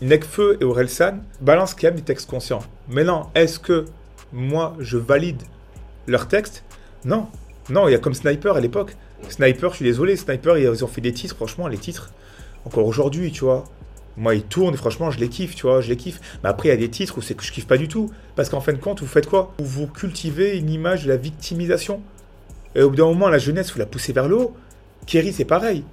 Nekfeu 0.00 0.58
et 0.60 0.64
Orelsan 0.64 1.18
balancent 1.40 1.74
quand 1.74 1.88
même 1.88 1.96
des 1.96 2.02
textes 2.02 2.30
conscients. 2.30 2.62
Mais 2.88 3.04
non, 3.04 3.26
est-ce 3.34 3.58
que 3.58 3.86
moi 4.32 4.76
je 4.78 4.96
valide 4.96 5.42
leurs 6.06 6.28
textes 6.28 6.62
Non. 7.04 7.26
Non, 7.68 7.88
il 7.88 7.92
y 7.92 7.94
a 7.94 7.98
comme 7.98 8.14
Sniper 8.14 8.56
à 8.56 8.60
l'époque. 8.60 8.96
Sniper, 9.28 9.70
je 9.70 9.76
suis 9.76 9.84
désolé, 9.84 10.16
Sniper, 10.16 10.56
ils 10.56 10.84
ont 10.84 10.88
fait 10.88 11.00
des 11.00 11.12
titres, 11.12 11.34
franchement, 11.34 11.66
les 11.68 11.76
titres, 11.78 12.12
encore 12.64 12.86
aujourd'hui, 12.86 13.32
tu 13.32 13.44
vois. 13.44 13.64
Moi, 14.16 14.34
ils 14.34 14.42
tournent, 14.42 14.76
franchement, 14.76 15.10
je 15.10 15.20
les 15.20 15.28
kiffe, 15.28 15.54
tu 15.54 15.62
vois, 15.62 15.80
je 15.80 15.88
les 15.88 15.96
kiffe. 15.96 16.20
Mais 16.42 16.48
après, 16.48 16.68
il 16.68 16.72
y 16.72 16.74
a 16.74 16.76
des 16.76 16.88
titres 16.88 17.18
où 17.18 17.22
c'est 17.22 17.34
que 17.34 17.44
je 17.44 17.52
kiffe 17.52 17.66
pas 17.66 17.76
du 17.76 17.86
tout. 17.86 18.10
Parce 18.34 18.48
qu'en 18.48 18.60
fin 18.60 18.72
de 18.72 18.78
compte, 18.78 19.00
vous 19.00 19.06
faites 19.06 19.28
quoi? 19.28 19.54
Vous 19.60 19.86
cultivez 19.86 20.56
une 20.58 20.70
image 20.70 21.04
de 21.04 21.08
la 21.08 21.16
victimisation. 21.16 22.02
Et 22.74 22.82
au 22.82 22.90
bout 22.90 22.96
d'un 22.96 23.06
moment, 23.06 23.28
la 23.28 23.38
jeunesse, 23.38 23.70
faut 23.70 23.78
la 23.78 23.86
pousser 23.86 24.12
vers 24.12 24.28
le 24.28 24.36
haut. 24.36 24.54
Kerry, 25.06 25.32
c'est 25.32 25.44
pareil. 25.44 25.84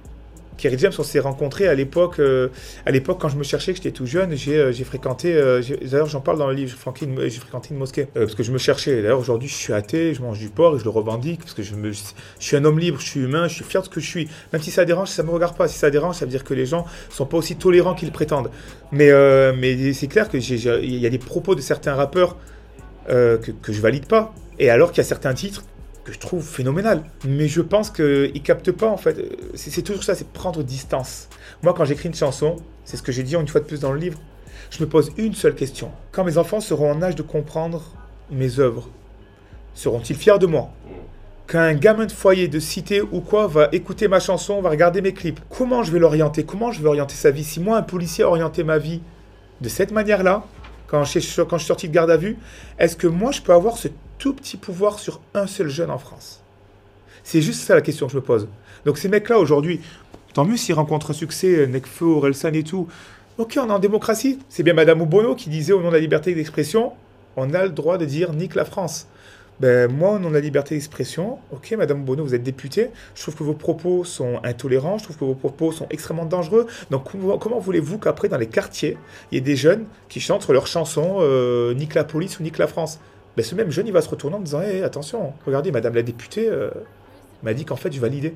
Kerry 0.56 0.78
James, 0.78 0.92
on 0.98 1.02
s'est 1.02 1.20
rencontrés 1.20 1.68
à 1.68 1.74
l'époque, 1.74 2.18
euh, 2.18 2.48
à 2.86 2.90
l'époque 2.90 3.18
quand 3.20 3.28
je 3.28 3.36
me 3.36 3.42
cherchais, 3.42 3.72
que 3.72 3.76
j'étais 3.76 3.90
tout 3.90 4.06
jeune, 4.06 4.34
j'ai, 4.34 4.56
euh, 4.56 4.72
fréquenté, 4.72 5.34
euh, 5.34 5.60
d'ailleurs 5.82 6.06
j'en 6.06 6.20
parle 6.20 6.38
dans 6.38 6.46
le 6.46 6.54
livre, 6.54 6.70
j'ai 6.70 7.38
fréquenté 7.38 7.74
une 7.74 7.78
mosquée, 7.78 8.06
parce 8.14 8.34
que 8.34 8.42
je 8.42 8.52
me 8.52 8.58
cherchais. 8.58 9.02
D'ailleurs 9.02 9.18
aujourd'hui 9.18 9.48
je 9.48 9.54
suis 9.54 9.72
athée, 9.72 10.14
je 10.14 10.22
mange 10.22 10.38
du 10.38 10.48
porc 10.48 10.76
et 10.76 10.78
je 10.78 10.84
le 10.84 10.90
revendique, 10.90 11.40
parce 11.40 11.54
que 11.54 11.62
je, 11.62 11.74
suis 12.38 12.56
un 12.56 12.64
homme 12.64 12.78
libre, 12.78 12.98
je 13.00 13.06
suis 13.06 13.20
humain, 13.20 13.48
je 13.48 13.54
suis 13.54 13.64
fier 13.64 13.82
de 13.82 13.86
ce 13.86 13.90
que 13.90 14.00
je 14.00 14.08
suis. 14.08 14.28
Même 14.52 14.62
si 14.62 14.70
ça 14.70 14.84
dérange, 14.84 15.08
ça 15.08 15.22
me 15.22 15.30
regarde 15.30 15.56
pas. 15.56 15.68
Si 15.68 15.78
ça 15.78 15.90
dérange, 15.90 16.16
ça 16.16 16.24
veut 16.24 16.30
dire 16.30 16.44
que 16.44 16.54
les 16.54 16.66
gens 16.66 16.86
sont 17.10 17.26
pas 17.26 17.36
aussi 17.36 17.56
tolérants 17.56 17.94
qu'ils 17.94 18.12
prétendent. 18.12 18.50
Mais, 18.92 19.10
mais 19.52 19.92
c'est 19.92 20.06
clair 20.06 20.28
qu'il 20.28 20.40
y 20.42 21.06
a 21.06 21.10
des 21.10 21.18
propos 21.18 21.54
de 21.54 21.60
certains 21.60 21.94
rappeurs 21.94 22.36
que, 23.08 23.50
que 23.50 23.72
je 23.72 23.80
valide 23.80 24.06
pas. 24.06 24.32
Et 24.58 24.70
alors 24.70 24.90
qu'il 24.90 24.98
y 24.98 25.00
a 25.02 25.08
certains 25.08 25.34
titres 25.34 25.64
que 26.06 26.12
je 26.12 26.20
trouve 26.20 26.44
phénoménal. 26.44 27.02
Mais 27.26 27.48
je 27.48 27.60
pense 27.60 27.90
qu'il 27.90 28.40
capte 28.42 28.70
pas, 28.70 28.88
en 28.88 28.96
fait. 28.96 29.16
C'est 29.54 29.82
toujours 29.82 30.04
ça, 30.04 30.14
c'est 30.14 30.28
prendre 30.28 30.62
distance. 30.62 31.28
Moi, 31.62 31.74
quand 31.74 31.84
j'écris 31.84 32.08
une 32.08 32.14
chanson, 32.14 32.56
c'est 32.84 32.96
ce 32.96 33.02
que 33.02 33.10
j'ai 33.10 33.24
dit 33.24 33.34
une 33.34 33.48
fois 33.48 33.60
de 33.60 33.66
plus 33.66 33.80
dans 33.80 33.92
le 33.92 33.98
livre, 33.98 34.20
je 34.70 34.80
me 34.82 34.88
pose 34.88 35.10
une 35.16 35.34
seule 35.34 35.56
question. 35.56 35.90
Quand 36.12 36.22
mes 36.22 36.38
enfants 36.38 36.60
seront 36.60 36.92
en 36.92 37.02
âge 37.02 37.16
de 37.16 37.22
comprendre 37.22 37.82
mes 38.30 38.60
œuvres, 38.60 38.88
seront-ils 39.74 40.16
fiers 40.16 40.38
de 40.38 40.46
moi? 40.46 40.70
Quand 41.48 41.58
un 41.58 41.74
gamin 41.74 42.06
de 42.06 42.12
foyer, 42.12 42.46
de 42.46 42.60
cité 42.60 43.00
ou 43.00 43.20
quoi 43.20 43.48
va 43.48 43.68
écouter 43.72 44.06
ma 44.06 44.20
chanson, 44.20 44.60
va 44.60 44.70
regarder 44.70 45.00
mes 45.00 45.12
clips, 45.12 45.40
comment 45.50 45.82
je 45.82 45.90
vais 45.90 45.98
l'orienter? 45.98 46.44
Comment 46.44 46.70
je 46.70 46.82
vais 46.82 46.88
orienter 46.88 47.14
sa 47.16 47.32
vie? 47.32 47.44
Si 47.44 47.58
moi, 47.58 47.78
un 47.78 47.82
policier, 47.82 48.22
orienté 48.22 48.62
ma 48.62 48.78
vie 48.78 49.00
de 49.60 49.68
cette 49.68 49.90
manière-là, 49.90 50.44
quand 50.86 51.04
je, 51.04 51.18
suis 51.18 51.42
sorti 51.58 51.88
de 51.88 51.94
garde 51.94 52.10
à 52.10 52.16
vue, 52.16 52.36
est-ce 52.78 52.96
que 52.96 53.06
moi, 53.06 53.32
je 53.32 53.40
peux 53.40 53.52
avoir 53.52 53.76
ce 53.76 53.88
tout 54.18 54.34
petit 54.34 54.56
pouvoir 54.56 54.98
sur 54.98 55.20
un 55.34 55.46
seul 55.46 55.68
jeune 55.68 55.90
en 55.90 55.98
France? 55.98 56.40
C'est 57.24 57.42
juste 57.42 57.62
ça 57.62 57.74
la 57.74 57.80
question 57.80 58.06
que 58.06 58.12
je 58.12 58.18
me 58.18 58.22
pose. 58.22 58.48
Donc 58.84 58.98
ces 58.98 59.08
mecs-là, 59.08 59.38
aujourd'hui, 59.38 59.80
tant 60.32 60.44
mieux 60.44 60.56
s'ils 60.56 60.74
rencontrent 60.74 61.10
un 61.10 61.14
succès, 61.14 61.66
Nekfeu, 61.66 62.06
Orelsan 62.06 62.52
et 62.52 62.62
tout. 62.62 62.86
Ok, 63.38 63.58
on 63.60 63.68
est 63.68 63.72
en 63.72 63.78
démocratie. 63.80 64.38
C'est 64.48 64.62
bien 64.62 64.74
Madame 64.74 65.02
Obono 65.02 65.34
qui 65.34 65.50
disait 65.50 65.72
au 65.72 65.82
nom 65.82 65.88
de 65.88 65.94
la 65.94 66.00
liberté 66.00 66.34
d'expression, 66.34 66.92
on 67.36 67.52
a 67.52 67.64
le 67.64 67.70
droit 67.70 67.98
de 67.98 68.04
dire 68.04 68.32
nique 68.32 68.54
la 68.54 68.64
France. 68.64 69.08
Ben, 69.60 69.90
moi, 69.90 70.12
au 70.12 70.18
nom 70.18 70.28
de 70.28 70.34
la 70.34 70.40
liberté 70.40 70.74
d'expression, 70.74 71.38
ok, 71.50 71.74
Madame 71.78 72.04
Bono, 72.04 72.22
vous 72.24 72.34
êtes 72.34 72.42
députée, 72.42 72.90
je 73.14 73.22
trouve 73.22 73.36
que 73.36 73.42
vos 73.42 73.54
propos 73.54 74.04
sont 74.04 74.38
intolérants, 74.44 74.98
je 74.98 75.04
trouve 75.04 75.16
que 75.16 75.24
vos 75.24 75.34
propos 75.34 75.72
sont 75.72 75.86
extrêmement 75.90 76.26
dangereux. 76.26 76.66
Donc, 76.90 77.04
comment 77.40 77.58
voulez-vous 77.58 77.98
qu'après, 77.98 78.28
dans 78.28 78.36
les 78.36 78.48
quartiers, 78.48 78.98
il 79.30 79.36
y 79.36 79.38
ait 79.38 79.40
des 79.40 79.56
jeunes 79.56 79.86
qui 80.08 80.20
chantent 80.20 80.46
leurs 80.48 80.66
chansons 80.66 81.18
euh, 81.20 81.72
Nique 81.74 81.94
la 81.94 82.04
police 82.04 82.38
ou 82.38 82.42
Nique 82.42 82.58
la 82.58 82.66
France? 82.66 83.00
Ben, 83.36 83.42
Ce 83.42 83.54
même 83.54 83.70
jeune, 83.70 83.86
il 83.86 83.92
va 83.92 84.02
se 84.02 84.08
retourner 84.08 84.36
en 84.36 84.40
disant 84.40 84.60
hey, 84.60 84.82
attention, 84.82 85.32
regardez, 85.46 85.72
Madame 85.72 85.94
la 85.94 86.02
députée 86.02 86.48
euh, 86.50 86.70
m'a 87.42 87.54
dit 87.54 87.64
qu'en 87.64 87.76
fait, 87.76 87.92
je 87.92 88.00
validais. 88.00 88.34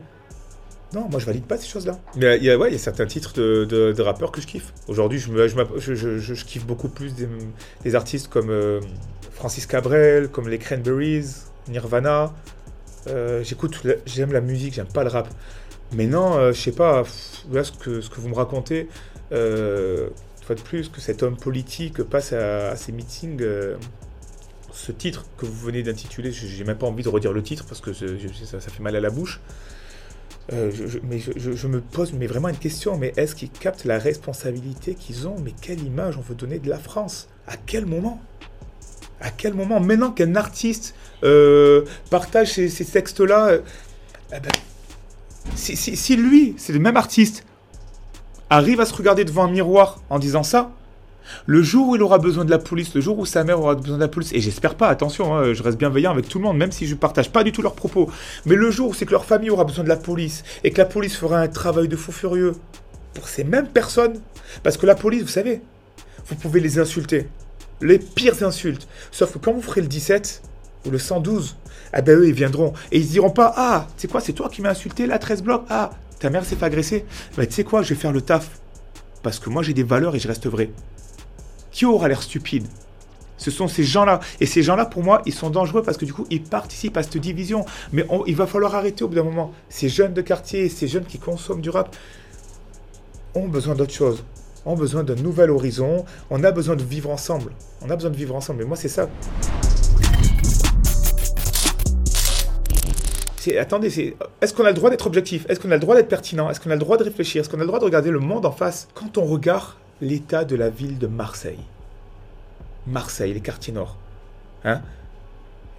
Non, 0.93 1.07
moi 1.09 1.21
je 1.21 1.27
valide 1.27 1.45
pas 1.45 1.57
ces 1.57 1.69
choses-là. 1.69 1.99
Mais 2.17 2.37
il 2.39 2.45
y, 2.45 2.51
a, 2.51 2.59
ouais, 2.59 2.73
y 2.73 2.75
a 2.75 2.79
certains 2.79 3.07
titres 3.07 3.33
de, 3.35 3.65
de, 3.65 4.03
rappeurs 4.03 4.33
que 4.33 4.41
je 4.41 4.47
kiffe. 4.47 4.73
Aujourd'hui, 4.89 5.21
je, 5.21 5.95
je, 5.95 6.45
kiffe 6.45 6.67
beaucoup 6.67 6.89
plus 6.89 7.15
des, 7.85 7.95
artistes 7.95 8.27
comme 8.27 8.51
euh, 8.51 8.81
Francis 9.41 9.67
Cabrel, 9.67 10.29
comme 10.29 10.51
les 10.51 10.59
Cranberries, 10.59 11.25
Nirvana. 11.67 12.35
Euh, 13.07 13.43
j'écoute, 13.43 13.81
j'aime 14.05 14.35
la 14.35 14.43
musique, 14.43 14.75
j'aime 14.75 14.93
pas 14.93 15.03
le 15.03 15.09
rap. 15.09 15.29
Mais 15.93 16.07
non, 16.07 16.37
euh, 16.37 16.53
je 16.53 16.61
sais 16.61 16.73
pas, 16.73 17.05
là 17.51 17.65
ce 17.65 17.73
que, 17.73 18.03
ce 18.03 18.11
que 18.11 18.21
vous 18.21 18.29
me 18.29 18.35
racontez, 18.35 18.87
euh, 19.33 20.11
fois 20.45 20.57
de 20.57 20.61
plus, 20.61 20.91
que 20.91 21.01
cet 21.01 21.23
homme 21.23 21.39
politique 21.39 22.03
passe 22.03 22.35
à, 22.35 22.77
ces 22.77 22.93
meetings 22.93 23.43
ce 24.75 24.93
titre 24.93 25.25
que 25.39 25.47
vous 25.47 25.67
venez 25.67 25.83
d'intituler, 25.83 26.33
j'ai 26.33 26.65
même 26.65 26.77
pas 26.77 26.87
envie 26.87 27.03
de 27.03 27.09
redire 27.09 27.33
le 27.33 27.43
titre 27.43 27.65
parce 27.67 27.81
que 27.81 27.95
ça, 27.95 28.61
fait 28.61 28.83
mal 28.83 28.95
à 28.95 29.01
la 29.01 29.09
bouche. 29.09 29.41
Euh, 30.53 30.71
mais 31.05 31.19
je, 31.19 31.67
me 31.67 31.81
pose 31.81 32.13
mais 32.13 32.27
vraiment 32.27 32.49
une 32.49 32.59
question, 32.59 32.99
mais 32.99 33.15
est-ce 33.17 33.35
qu'ils 33.35 33.51
captent 33.51 33.87
la 33.87 33.99
responsabilité 33.99 34.95
qu'ils 34.95 35.27
ont? 35.27 35.37
Mais 35.43 35.55
quelle 35.59 35.81
image 35.83 36.19
on 36.19 36.21
veut 36.21 36.35
donner 36.35 36.59
de 36.59 36.69
la 36.69 36.79
France? 36.79 37.31
À 37.47 37.57
quel 37.57 37.87
moment? 37.87 38.21
À 39.21 39.31
quel 39.31 39.55
moment 39.55 39.81
Maintenant 39.81 40.11
qu'un 40.11 40.35
artiste 40.35 40.95
euh, 41.25 41.85
partage 42.11 42.53
ces, 42.53 42.85
textes-là, 42.85 43.49
euh, 43.49 43.61
eh 44.33 44.41
ben, 44.41 44.51
si, 45.55 46.17
lui, 46.17 46.55
c'est 46.57 46.73
le 46.73 46.79
même 46.79 46.97
artiste, 46.97 47.45
arrive 48.49 48.81
à 48.81 48.87
se 48.87 48.95
regarder 48.95 49.25
devant 49.25 49.45
un 49.45 49.51
miroir 49.51 50.01
en 50.09 50.19
disant 50.19 50.43
ça, 50.43 50.71
le 51.47 51.63
jour 51.63 51.89
où 51.89 51.97
il 51.97 52.03
aura 52.03 52.19
besoin 52.19 52.45
de 52.45 52.51
la 52.51 52.59
police, 52.59 52.95
le 52.95 53.01
jour 53.01 53.19
où 53.19 53.27
sa 53.27 53.45
mère 53.45 53.61
aura 53.61 53.75
besoin 53.75 53.97
de 53.97 54.03
la 54.03 54.09
police, 54.09 54.33
et 54.33 54.41
j'espère 54.41 54.75
pas, 54.75 54.89
attention, 54.89 55.35
hein, 55.35 55.53
je 55.53 55.63
reste 55.63 55.79
bienveillant 55.79 56.11
avec 56.11 56.29
tout 56.29 56.39
le 56.39 56.45
monde, 56.45 56.57
même 56.57 56.73
si 56.73 56.87
je 56.87 56.95
partage 56.95 57.31
pas 57.31 57.45
du 57.45 57.53
tout 57.53 57.63
leurs 57.63 57.75
propos, 57.75 58.11
mais 58.47 58.57
le 58.57 58.71
jour 58.71 58.91
où 58.91 58.95
c'est 58.95 59.07
que 59.07 59.13
leur 59.13 59.25
famille 59.25 59.51
aura 59.51 59.65
besoin 59.65 59.85
de 59.85 59.89
la 59.89 59.97
police, 59.97 60.43
et 60.65 60.71
que 60.71 60.79
la 60.79 60.87
police 60.87 61.17
fera 61.17 61.39
un 61.39 61.49
travail 61.49 61.89
de 61.89 61.97
fou 61.97 62.11
furieux 62.11 62.53
pour 63.15 63.29
ces 63.29 63.45
mêmes 63.45 63.69
personnes, 63.69 64.21
parce 64.63 64.77
que 64.77 64.87
la 64.87 64.95
police, 64.95 65.23
vous 65.23 65.29
savez, 65.29 65.61
vous 66.27 66.35
pouvez 66.35 66.61
les 66.61 66.79
insulter, 66.79 67.29
les 67.81 67.99
pires 67.99 68.43
insultes, 68.43 68.87
sauf 69.11 69.33
que 69.33 69.39
quand 69.39 69.53
vous 69.53 69.63
ferez 69.63 69.81
le 69.81 69.87
17 69.87 70.43
ou 70.87 70.91
le 70.91 70.99
112, 70.99 71.57
eh 71.97 72.03
ben 72.03 72.19
eux 72.19 72.29
ils 72.29 72.35
viendront, 72.35 72.73
et 72.93 72.99
ils 72.99 73.09
diront 73.09 73.31
pas, 73.31 73.53
ah, 73.57 73.87
tu 73.97 74.03
sais 74.03 74.09
quoi, 74.09 74.21
c'est 74.21 74.33
toi 74.33 74.49
qui 74.49 74.63
m'as 74.63 74.71
insulté, 74.71 75.07
la 75.07 75.19
13 75.19 75.43
blocs, 75.43 75.65
ah, 75.69 75.91
ta 76.19 76.31
mère 76.31 76.45
s'est 76.45 76.57
fait 76.57 76.67
agresser, 76.67 77.05
bah 77.37 77.47
tu 77.47 77.53
sais 77.53 77.65
quoi, 77.65 77.83
je 77.83 77.95
vais 77.95 78.01
faire 78.01 78.13
le 78.13 78.21
taf, 78.21 78.61
parce 79.23 79.39
que 79.39 79.51
moi 79.51 79.63
j'ai 79.63 79.75
des 79.75 79.83
valeurs 79.83 80.15
et 80.15 80.19
je 80.19 80.29
reste 80.29 80.47
vrai. 80.47 80.71
Qui 81.71 81.87
aura 81.87 82.09
l'air 82.09 82.23
stupide? 82.23 82.67
Ce 83.41 83.51
sont 83.51 83.69
ces 83.69 83.85
gens-là. 83.85 84.21
Et 84.41 84.47
ces 84.47 84.63
gens-là, 84.63 84.85
pour 84.85 85.03
moi, 85.03 85.23
ils 85.25 85.33
sont 85.33 85.49
dangereux 85.49 85.83
parce 85.83 85.97
que 85.97 86.05
du 86.05 86.13
coup, 86.13 86.27
ils 86.31 86.43
participent 86.43 86.97
à 86.99 87.03
cette 87.03 87.17
division. 87.17 87.65
Mais 87.93 88.05
il 88.27 88.37
va 88.37 88.47
falloir 88.47 88.75
arrêter 88.75 89.03
au 89.03 89.09
bout 89.09 89.15
d'un 89.15 89.23
moment. 89.23 89.53
Ces 89.71 89.89
jeunes 89.89 90.13
de 90.13 90.21
quartier, 90.21 90.69
ces 90.69 90.87
jeunes 90.87 91.07
qui 91.07 91.19
consomment 91.19 91.63
du 91.63 91.71
rap 91.71 91.97
ont 93.35 93.49
besoin 93.49 93.75
d'autre 93.75 93.95
chose. 93.95 94.23
Ont 94.67 94.77
besoin 94.77 95.03
d'un 95.03 95.15
nouvel 95.15 95.51
horizon. 95.51 96.05
On 96.31 96.45
a 96.45 96.51
besoin 96.51 96.77
de 96.77 96.83
vivre 96.83 97.11
ensemble. 97.11 97.53
On 97.83 97.91
a 97.91 97.97
besoin 97.97 98.11
de 98.11 98.17
vivre 98.17 98.35
ensemble. 98.35 98.63
Et 98.63 98.67
moi, 98.67 98.77
c'est 98.77 98.89
ça. 98.89 99.09
attendez, 103.59 104.15
est-ce 104.43 104.53
qu'on 104.55 104.65
a 104.65 104.69
le 104.69 104.75
droit 104.75 104.91
d'être 104.91 105.07
objectif? 105.07 105.47
Est-ce 105.49 105.59
qu'on 105.59 105.71
a 105.71 105.75
le 105.75 105.81
droit 105.81 105.97
d'être 105.97 106.09
pertinent? 106.09 106.51
Est-ce 106.51 106.61
qu'on 106.61 106.71
a 106.71 106.75
le 106.75 106.81
droit 106.81 106.99
de 106.99 107.05
réfléchir? 107.05 107.41
Est-ce 107.41 107.49
qu'on 107.49 107.57
a 107.57 107.63
le 107.63 107.67
droit 107.67 107.79
de 107.79 107.85
regarder 107.85 108.11
le 108.11 108.19
monde 108.19 108.45
en 108.45 108.53
face? 108.53 108.89
Quand 108.95 109.17
on 109.19 109.25
regarde 109.25 109.73
l'état 110.01 110.45
de 110.45 110.57
la 110.57 110.69
ville 110.69 110.99
de 110.99 111.07
Marseille, 111.07 111.59
Marseille, 112.87 113.33
les 113.33 113.41
quartiers 113.41 113.73
nord, 113.73 113.97
hein 114.65 114.83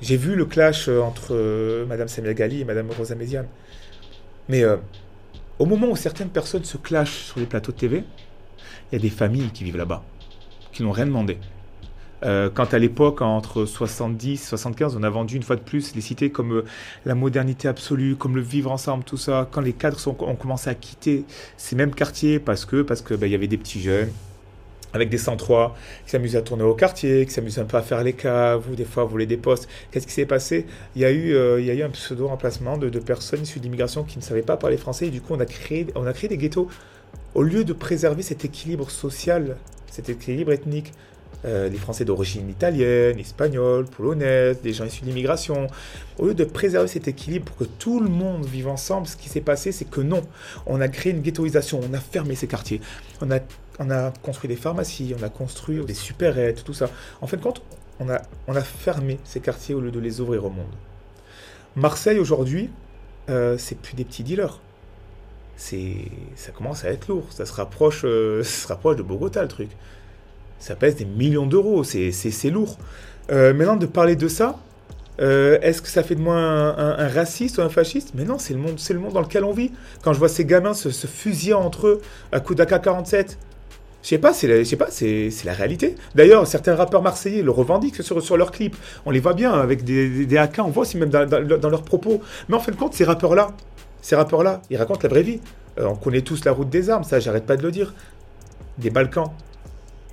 j'ai 0.01 0.17
vu 0.17 0.35
le 0.35 0.45
clash 0.45 0.87
euh, 0.87 0.99
entre 0.99 1.35
euh, 1.35 1.85
Madame 1.85 2.07
Samuel 2.07 2.33
Gali 2.33 2.61
et 2.61 2.65
Madame 2.65 2.89
Rosa 2.97 3.15
Méziane. 3.15 3.47
Mais 4.49 4.63
euh, 4.63 4.77
au 5.59 5.65
moment 5.65 5.89
où 5.89 5.95
certaines 5.95 6.29
personnes 6.29 6.63
se 6.63 6.77
clashent 6.77 7.25
sur 7.25 7.39
les 7.39 7.45
plateaux 7.45 7.71
de 7.71 7.77
TV, 7.77 8.03
il 8.91 8.95
y 8.95 8.99
a 8.99 9.01
des 9.01 9.09
familles 9.09 9.49
qui 9.51 9.63
vivent 9.63 9.77
là-bas, 9.77 10.03
qui 10.71 10.83
n'ont 10.83 10.91
rien 10.91 11.05
demandé. 11.05 11.37
quand 12.21 12.73
à 12.73 12.79
l'époque, 12.79 13.21
entre 13.21 13.65
70 13.65 14.33
et 14.33 14.37
75, 14.37 14.95
on 14.95 15.03
a 15.03 15.09
vendu 15.09 15.35
une 15.35 15.43
fois 15.43 15.55
de 15.55 15.61
plus 15.61 15.95
les 15.95 16.01
cités 16.01 16.29
comme 16.29 16.63
la 17.05 17.15
modernité 17.15 17.67
absolue, 17.67 18.15
comme 18.15 18.35
le 18.35 18.41
vivre 18.41 18.71
ensemble, 18.71 19.03
tout 19.03 19.17
ça, 19.17 19.47
quand 19.51 19.61
les 19.61 19.73
cadres 19.73 19.97
ont 20.07 20.35
commencé 20.35 20.69
à 20.69 20.75
quitter 20.75 21.25
ces 21.57 21.75
mêmes 21.75 21.95
quartiers 21.95 22.39
parce 22.39 22.65
que 22.65 22.83
parce 22.83 23.01
que 23.01 23.15
bah, 23.15 23.27
y 23.27 23.35
avait 23.35 23.47
des 23.47 23.57
petits 23.57 23.81
jeunes, 23.81 24.11
avec 24.93 25.09
des 25.09 25.17
103 25.17 25.75
qui 26.05 26.11
s'amusent 26.11 26.35
à 26.35 26.41
tourner 26.41 26.63
au 26.63 26.73
quartier, 26.73 27.25
qui 27.25 27.31
s'amusent 27.31 27.59
un 27.59 27.65
peu 27.65 27.77
à 27.77 27.81
faire 27.81 28.03
les 28.03 28.13
caves, 28.13 28.69
ou 28.69 28.75
des 28.75 28.85
fois 28.85 29.03
à 29.03 29.05
voler 29.05 29.25
des 29.25 29.37
postes. 29.37 29.67
Qu'est-ce 29.91 30.07
qui 30.07 30.13
s'est 30.13 30.25
passé? 30.25 30.65
Il 30.95 31.01
y, 31.01 31.05
a 31.05 31.11
eu, 31.11 31.33
euh, 31.33 31.59
il 31.59 31.65
y 31.65 31.71
a 31.71 31.73
eu 31.73 31.83
un 31.83 31.89
pseudo-remplacement 31.89 32.77
de, 32.77 32.99
personnes 32.99 33.41
issues 33.41 33.59
d'immigration 33.59 34.03
qui 34.03 34.17
ne 34.17 34.23
savaient 34.23 34.41
pas 34.41 34.57
parler 34.57 34.77
français, 34.77 35.07
et 35.07 35.11
du 35.11 35.21
coup 35.21 35.33
on 35.33 35.39
a 35.39 35.45
créé, 35.45 35.87
on 35.95 36.05
a 36.05 36.13
créé 36.13 36.29
des 36.29 36.37
ghettos. 36.37 36.69
Au 37.33 37.43
lieu 37.43 37.63
de 37.63 37.73
préserver 37.73 38.23
cet 38.23 38.43
équilibre 38.43 38.91
social, 38.91 39.55
cet 39.89 40.09
équilibre 40.09 40.51
ethnique, 40.51 40.93
euh, 41.45 41.69
les 41.69 41.77
Français 41.77 42.05
d'origine 42.05 42.49
italienne, 42.49 43.17
espagnole, 43.17 43.85
polonaise, 43.85 44.61
des 44.61 44.73
gens 44.73 44.85
issus 44.85 45.01
de 45.01 45.07
l'immigration. 45.07 45.67
Au 46.19 46.27
lieu 46.27 46.33
de 46.33 46.43
préserver 46.43 46.87
cet 46.87 47.07
équilibre 47.07 47.45
pour 47.45 47.55
que 47.55 47.63
tout 47.63 47.99
le 47.99 48.09
monde 48.09 48.45
vive 48.45 48.67
ensemble, 48.67 49.07
ce 49.07 49.15
qui 49.15 49.29
s'est 49.29 49.41
passé, 49.41 49.71
c'est 49.71 49.89
que 49.89 50.01
non. 50.01 50.21
On 50.65 50.81
a 50.81 50.87
créé 50.87 51.13
une 51.13 51.21
ghettoisation, 51.21 51.79
on 51.89 51.93
a 51.93 51.99
fermé 51.99 52.35
ces 52.35 52.47
quartiers. 52.47 52.81
On 53.21 53.31
a, 53.31 53.39
on 53.79 53.89
a 53.89 54.11
construit 54.21 54.49
des 54.49 54.55
pharmacies, 54.55 55.15
on 55.19 55.23
a 55.23 55.29
construit 55.29 55.83
des 55.85 55.93
supérettes, 55.93 56.63
tout 56.63 56.73
ça. 56.73 56.89
En 57.21 57.27
fin 57.27 57.37
de 57.37 57.41
compte, 57.41 57.63
on 57.99 58.09
a, 58.09 58.21
on 58.47 58.55
a 58.55 58.61
fermé 58.61 59.19
ces 59.23 59.39
quartiers 59.39 59.73
au 59.73 59.79
lieu 59.79 59.91
de 59.91 59.99
les 59.99 60.19
ouvrir 60.19 60.45
au 60.45 60.49
monde. 60.49 60.73
Marseille 61.75 62.19
aujourd'hui, 62.19 62.69
euh, 63.29 63.57
c'est 63.57 63.77
plus 63.77 63.95
des 63.95 64.03
petits 64.03 64.23
dealers. 64.23 64.59
C'est, 65.63 65.93
ça 66.35 66.51
commence 66.51 66.85
à 66.85 66.89
être 66.89 67.07
lourd. 67.07 67.27
Ça 67.29 67.45
se 67.45 67.53
rapproche, 67.53 68.01
euh, 68.03 68.43
se 68.43 68.67
rapproche 68.67 68.95
de 68.95 69.03
Bogota 69.03 69.41
le 69.43 69.47
truc 69.47 69.69
ça 70.61 70.75
pèse 70.75 70.95
des 70.95 71.05
millions 71.05 71.47
d'euros, 71.47 71.83
c'est 71.83 72.49
lourd. 72.49 72.77
Euh, 73.31 73.53
maintenant, 73.53 73.75
de 73.75 73.87
parler 73.87 74.15
de 74.15 74.27
ça, 74.27 74.59
euh, 75.19 75.57
est-ce 75.61 75.81
que 75.81 75.89
ça 75.89 76.03
fait 76.03 76.15
de 76.15 76.21
moi 76.21 76.35
un, 76.37 77.07
raciste 77.07 77.57
ou 77.57 77.61
un 77.61 77.69
fasciste? 77.69 78.11
Mais 78.15 78.23
non, 78.23 78.37
c'est 78.37 78.53
le, 78.53 78.59
monde, 78.59 78.79
le 78.89 78.99
monde 78.99 79.13
dans 79.13 79.21
lequel 79.21 79.43
on 79.43 79.53
vit. 79.53 79.71
Quand 80.03 80.13
je 80.13 80.19
vois 80.19 80.29
ces 80.29 80.45
gamins 80.45 80.73
se, 80.73 80.91
se 80.91 81.07
fusiller 81.07 81.55
entre 81.55 81.87
eux 81.87 82.01
à 82.31 82.39
coup 82.39 82.53
d'AK-47, 82.53 83.37
je 84.03 84.07
sais 84.07 84.17
pas, 84.17 84.33
c'est 84.33 84.47
la, 84.47 84.77
pas, 84.77 84.87
c'est, 84.89 85.31
la 85.45 85.53
réalité. 85.53 85.95
D'ailleurs, 86.15 86.47
certains 86.47 86.75
rappeurs 86.75 87.03
marseillais 87.03 87.43
le 87.43 87.51
revendiquent 87.51 88.01
sur, 88.01 88.21
sur 88.21 88.37
leurs 88.37 88.51
clips. 88.51 88.75
On 89.05 89.11
les 89.11 89.19
voit 89.19 89.33
bien 89.33 89.51
avec 89.51 89.83
des, 89.83 90.25
des, 90.25 90.37
AK, 90.37 90.59
on 90.59 90.69
voit 90.69 90.83
aussi 90.83 90.97
même 90.97 91.09
dans, 91.09 91.27
dans, 91.27 91.69
leurs 91.69 91.83
propos. 91.83 92.21
Mais 92.49 92.55
en 92.55 92.59
fin 92.59 92.71
de 92.71 92.77
compte, 92.77 92.93
ces 92.93 93.03
rappeurs-là, 93.03 93.51
ces 94.01 94.15
rappeurs-là, 94.15 94.61
ils 94.69 94.77
racontent 94.77 94.99
la 95.03 95.09
vraie 95.09 95.23
vie. 95.23 95.39
Euh, 95.77 95.85
on 95.85 95.95
connaît 95.95 96.21
tous 96.21 96.43
la 96.45 96.51
route 96.51 96.69
des 96.69 96.89
armes, 96.89 97.03
ça, 97.03 97.19
j'arrête 97.19 97.45
pas 97.45 97.57
de 97.57 97.63
le 97.63 97.71
dire. 97.71 97.93
Des 98.77 98.89
Balkans, 98.89 99.31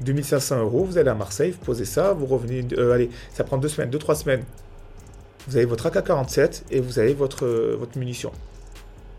2500 0.03 0.61
euros, 0.61 0.85
vous 0.85 0.99
allez 0.99 1.11
à 1.11 1.15
Marseille, 1.15 1.51
vous 1.51 1.65
posez 1.65 1.85
ça, 1.85 2.13
vous 2.13 2.27
revenez, 2.27 2.67
euh, 2.77 2.93
allez, 2.93 3.11
ça 3.33 3.45
prend 3.45 3.59
deux 3.59 3.69
semaines, 3.69 3.91
deux, 3.91 3.99
trois 3.99 4.15
semaines. 4.15 4.45
Vous 5.49 5.57
avez 5.57 5.65
votre 5.65 5.87
AK-47 5.87 6.65
et 6.71 6.81
vous 6.81 6.99
avez 6.99 7.15
votre, 7.15 7.45
euh, 7.45 7.77
votre 7.79 7.99
munition. 7.99 8.31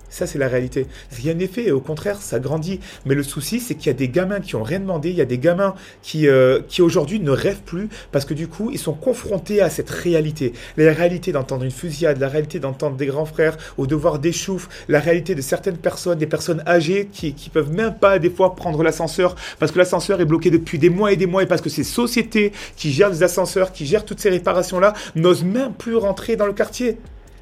Ça, 0.09 0.27
c'est 0.27 0.39
la 0.39 0.47
réalité. 0.47 0.87
Rien 1.11 1.33
n'est 1.33 1.47
fait 1.47 1.65
et 1.65 1.71
au 1.71 1.81
contraire, 1.81 2.21
ça 2.21 2.39
grandit. 2.39 2.79
Mais 3.05 3.15
le 3.15 3.23
souci, 3.23 3.59
c'est 3.59 3.75
qu'il 3.75 3.87
y 3.87 3.89
a 3.89 3.93
des 3.93 4.09
gamins 4.09 4.39
qui 4.39 4.55
ont 4.55 4.63
rien 4.63 4.79
demandé. 4.79 5.09
Il 5.09 5.15
y 5.15 5.21
a 5.21 5.25
des 5.25 5.37
gamins 5.37 5.75
qui, 6.01 6.27
euh, 6.27 6.61
qui 6.67 6.81
aujourd'hui 6.81 7.19
ne 7.19 7.31
rêvent 7.31 7.61
plus 7.65 7.89
parce 8.11 8.25
que 8.25 8.33
du 8.33 8.47
coup, 8.47 8.69
ils 8.71 8.79
sont 8.79 8.93
confrontés 8.93 9.61
à 9.61 9.69
cette 9.69 9.89
réalité. 9.89 10.53
La 10.77 10.93
réalité 10.93 11.31
d'entendre 11.31 11.63
une 11.63 11.71
fusillade, 11.71 12.19
la 12.19 12.27
réalité 12.27 12.59
d'entendre 12.59 12.95
des 12.95 13.05
grands 13.05 13.25
frères 13.25 13.57
au 13.77 13.87
devoir 13.87 14.19
d'échouffe, 14.19 14.69
la 14.87 14.99
réalité 14.99 15.35
de 15.35 15.41
certaines 15.41 15.77
personnes, 15.77 16.17
des 16.17 16.27
personnes 16.27 16.63
âgées 16.67 17.09
qui, 17.11 17.33
qui 17.33 17.49
peuvent 17.49 17.71
même 17.71 17.95
pas 17.95 18.19
des 18.19 18.29
fois 18.29 18.55
prendre 18.55 18.83
l'ascenseur 18.83 19.35
parce 19.59 19.71
que 19.71 19.77
l'ascenseur 19.77 20.21
est 20.21 20.25
bloqué 20.25 20.49
depuis 20.49 20.79
des 20.79 20.89
mois 20.89 21.11
et 21.11 21.15
des 21.15 21.25
mois 21.25 21.43
et 21.43 21.45
parce 21.45 21.61
que 21.61 21.69
ces 21.69 21.83
sociétés 21.83 22.51
qui 22.75 22.91
gèrent 22.91 23.09
les 23.09 23.23
ascenseurs, 23.23 23.71
qui 23.71 23.85
gèrent 23.85 24.05
toutes 24.05 24.19
ces 24.19 24.29
réparations-là, 24.29 24.93
n'osent 25.15 25.43
même 25.43 25.73
plus 25.73 25.95
rentrer 25.95 26.35
dans 26.35 26.47
le 26.47 26.53
quartier. 26.53 26.97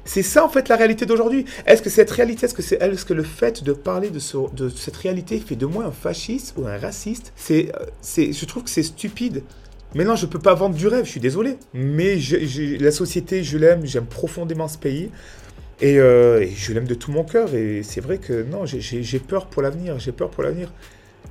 C'est 0.08 0.22
ça 0.22 0.42
en 0.42 0.48
fait 0.48 0.70
la 0.70 0.76
réalité 0.76 1.04
d'aujourd'hui. 1.04 1.44
Est-ce 1.66 1.82
que 1.82 1.90
cette 1.90 2.10
réalité, 2.10 2.46
est-ce 2.46 2.54
que, 2.54 2.62
c'est, 2.62 2.80
est-ce 2.82 3.04
que 3.04 3.12
le 3.12 3.22
fait 3.22 3.62
de 3.62 3.74
parler 3.74 4.08
de, 4.08 4.18
cette 4.18 4.96
réalité 4.96 5.38
fait 5.38 5.54
de 5.54 5.66
moi 5.66 5.84
un 5.84 5.92
fasciste 5.92 6.54
ou 6.56 6.66
un 6.66 6.78
raciste? 6.78 7.34
Euh, 7.50 7.66
Je 8.14 8.44
trouve 8.46 8.64
que 8.64 8.70
c'est 8.70 8.82
stupide. 8.82 9.42
Mais 9.94 10.04
non, 10.04 10.16
je 10.16 10.24
ne 10.24 10.30
peux 10.30 10.38
pas 10.38 10.54
vendre 10.54 10.76
du 10.76 10.86
rêve, 10.86 11.04
je 11.04 11.10
suis 11.10 11.20
désolé. 11.20 11.58
Mais 11.74 12.18
la 12.80 12.90
société, 12.90 13.44
je 13.44 13.58
l'aime, 13.58 13.84
j'aime 13.84 14.06
profondément 14.06 14.66
ce 14.66 14.78
pays. 14.78 15.10
Euh, 15.82 16.40
et, 16.40 16.52
je 16.56 16.72
l'aime 16.72 16.86
de 16.86 16.94
tout 16.94 17.12
mon 17.12 17.24
cœur. 17.24 17.54
Et 17.54 17.82
c'est 17.82 18.00
vrai 18.00 18.16
que 18.16 18.42
non, 18.44 18.64
j'ai, 18.64 19.18
peur 19.18 19.44
pour 19.44 19.60
l'avenir. 19.60 19.98
J'ai 19.98 20.12
peur 20.12 20.30
pour 20.30 20.42
l'avenir. 20.42 20.72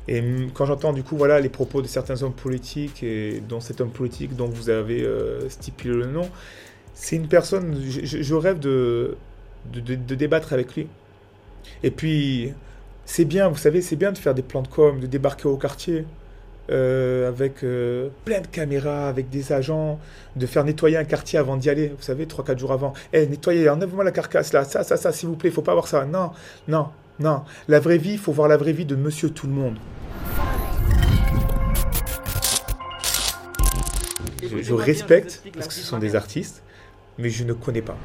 Et 0.08 0.24
quand 0.54 0.68
j'entends 0.68 0.94
du 0.94 1.02
coup 1.02 1.18
voilà 1.18 1.40
les 1.40 1.50
propos 1.50 1.82
de 1.82 1.88
certains 1.88 2.22
hommes 2.22 2.36
politiques, 2.36 3.02
et 3.02 3.42
dont 3.50 3.60
cet 3.60 3.82
homme 3.82 3.90
politique 3.90 4.36
dont 4.36 4.48
vous 4.48 4.70
avez 4.70 5.02
euh, 5.02 5.50
stipulé 5.50 5.96
le 5.96 6.06
nom, 6.06 6.30
c'est 6.99 7.15
une 7.15 7.27
personne, 7.27 7.75
je, 7.79 8.33
rêve 8.33 8.57
de, 8.57 9.17
de, 9.71 10.15
débattre 10.15 10.51
avec 10.51 10.75
lui. 10.75 10.88
Et 11.83 11.91
puis, 11.91 12.53
c'est 13.05 13.23
bien, 13.23 13.47
vous 13.49 13.55
savez, 13.55 13.81
c'est 13.83 13.95
bien 13.95 14.12
de 14.12 14.17
faire 14.17 14.33
des 14.33 14.41
plans 14.41 14.63
de 14.63 14.67
com, 14.67 14.99
de 14.99 15.05
débarquer 15.05 15.47
au 15.47 15.57
quartier 15.57 16.05
euh, 16.71 17.27
avec 17.27 17.63
euh, 17.63 18.10
plein 18.25 18.41
de 18.41 18.47
caméras, 18.47 19.10
avec 19.10 19.29
des 19.29 19.53
agents, 19.53 19.99
de 20.36 20.45
faire 20.47 20.63
nettoyer 20.63 20.97
un 20.97 21.03
quartier 21.03 21.38
avant 21.38 21.55
d'y 21.55 21.69
aller, 21.69 21.89
vous 21.89 22.01
savez, 22.01 22.25
3-4 22.25 22.57
jours 22.57 22.71
avant. 22.71 22.93
Eh, 23.13 23.27
nettoyez, 23.27 23.69
enlève-moi 23.69 24.03
la 24.03 24.12
carcasse 24.12 24.51
là, 24.51 24.63
ça, 24.63 24.83
ça, 24.83 24.97
ça, 24.97 25.12
s'il 25.12 25.29
vous 25.29 25.36
plaît, 25.36 25.49
il 25.49 25.53
faut 25.53 25.62
pas 25.62 25.73
voir 25.73 25.88
ça. 25.88 26.03
Non, 26.03 26.31
non, 26.67 26.88
non. 27.19 27.43
La 27.67 27.79
vraie 27.79 27.99
vie, 27.99 28.13
il 28.13 28.19
faut 28.19 28.31
voir 28.31 28.47
la 28.47 28.57
vraie 28.57 28.73
vie 28.73 28.86
de 28.86 28.95
monsieur 28.95 29.29
tout 29.29 29.45
le 29.45 29.53
monde. 29.53 29.77
je 34.41 34.73
respecte, 34.73 35.43
parce 35.53 35.67
que 35.67 35.73
ce 35.73 35.81
sont 35.81 35.99
des 35.99 36.15
artistes, 36.15 36.63
mais 37.17 37.30
je 37.30 37.43
ne 37.43 37.53
connais 37.53 37.82
pas. 37.82 37.97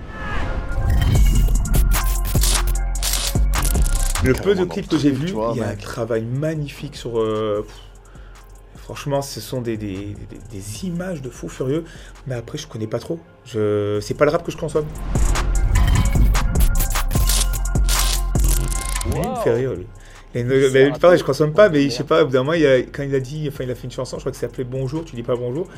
Le 4.25 4.35
peu 4.35 4.55
de 4.55 4.65
clips 4.65 4.89
que 4.89 4.99
j'ai 4.99 5.11
vu, 5.11 5.29
il 5.29 5.57
y 5.59 5.61
a 5.61 5.69
un 5.69 5.77
travail 5.77 6.23
magnifique 6.23 6.95
sur. 6.95 7.19
Euh, 7.19 7.67
franchement, 8.77 9.21
ce 9.21 9.41
sont 9.41 9.61
des, 9.61 9.77
des, 9.77 10.15
images 10.85 11.23
de 11.23 11.29
fous 11.29 11.49
furieux, 11.49 11.85
mais 12.27 12.37
après, 12.37 12.57
je 12.57 12.69
connais 12.69 12.87
pas 12.87 13.01
trop. 13.01 13.19
Je, 13.45 13.99
c'est 14.01 14.15
pas 14.15 14.25
le 14.25 14.31
rap 14.31 14.45
que 14.45 14.53
je 14.53 14.57
consomme. 14.57 14.87
il 19.07 19.19
me 19.19 19.37
fait 19.43 19.55
rire, 19.55 19.75
lui. 19.75 19.87
Et 20.35 20.45
ne, 20.45 20.53
je 20.55 21.25
consomme 21.25 21.53
pas, 21.53 21.69
mais 21.69 21.83
je 21.85 21.89
sais 21.91 22.05
pas, 22.05 22.23
au 22.23 22.27
bout 22.27 22.33
d'un 22.33 22.43
moment, 22.43 22.57
quand 22.93 23.03
il 23.03 23.15
a 23.15 23.21
dit, 23.21 23.49
enfin, 23.49 23.65
il 23.65 23.71
a 23.71 23.75
fait 23.75 23.85
une 23.85 23.91
chanson, 23.91 24.17
je 24.17 24.23
crois 24.23 24.33
que 24.33 24.39
ça 24.39 24.47
s'appelait 24.47 24.65
Bonjour, 24.65 25.05
tu 25.05 25.15
dis 25.15 25.23
pas 25.23 25.37
bonjour. 25.37 25.69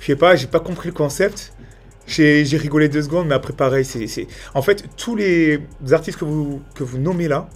Je 0.00 0.06
sais 0.06 0.16
pas, 0.16 0.36
j'ai 0.36 0.48
pas 0.48 0.60
compris 0.60 0.88
le 0.88 0.94
concept. 0.94 1.52
J'ai 2.08 2.56
rigolé 2.56 2.88
deux 2.88 3.02
secondes, 3.02 3.28
mais 3.28 3.34
après, 3.34 3.52
pareil, 3.52 3.84
c'est. 3.84 4.26
En 4.54 4.62
fait, 4.62 4.84
tous 4.96 5.14
les 5.14 5.60
artistes 5.92 6.18
que 6.18 6.24
vous, 6.24 6.62
que 6.74 6.82
vous 6.82 6.98
nommez 6.98 7.28
là, 7.28 7.48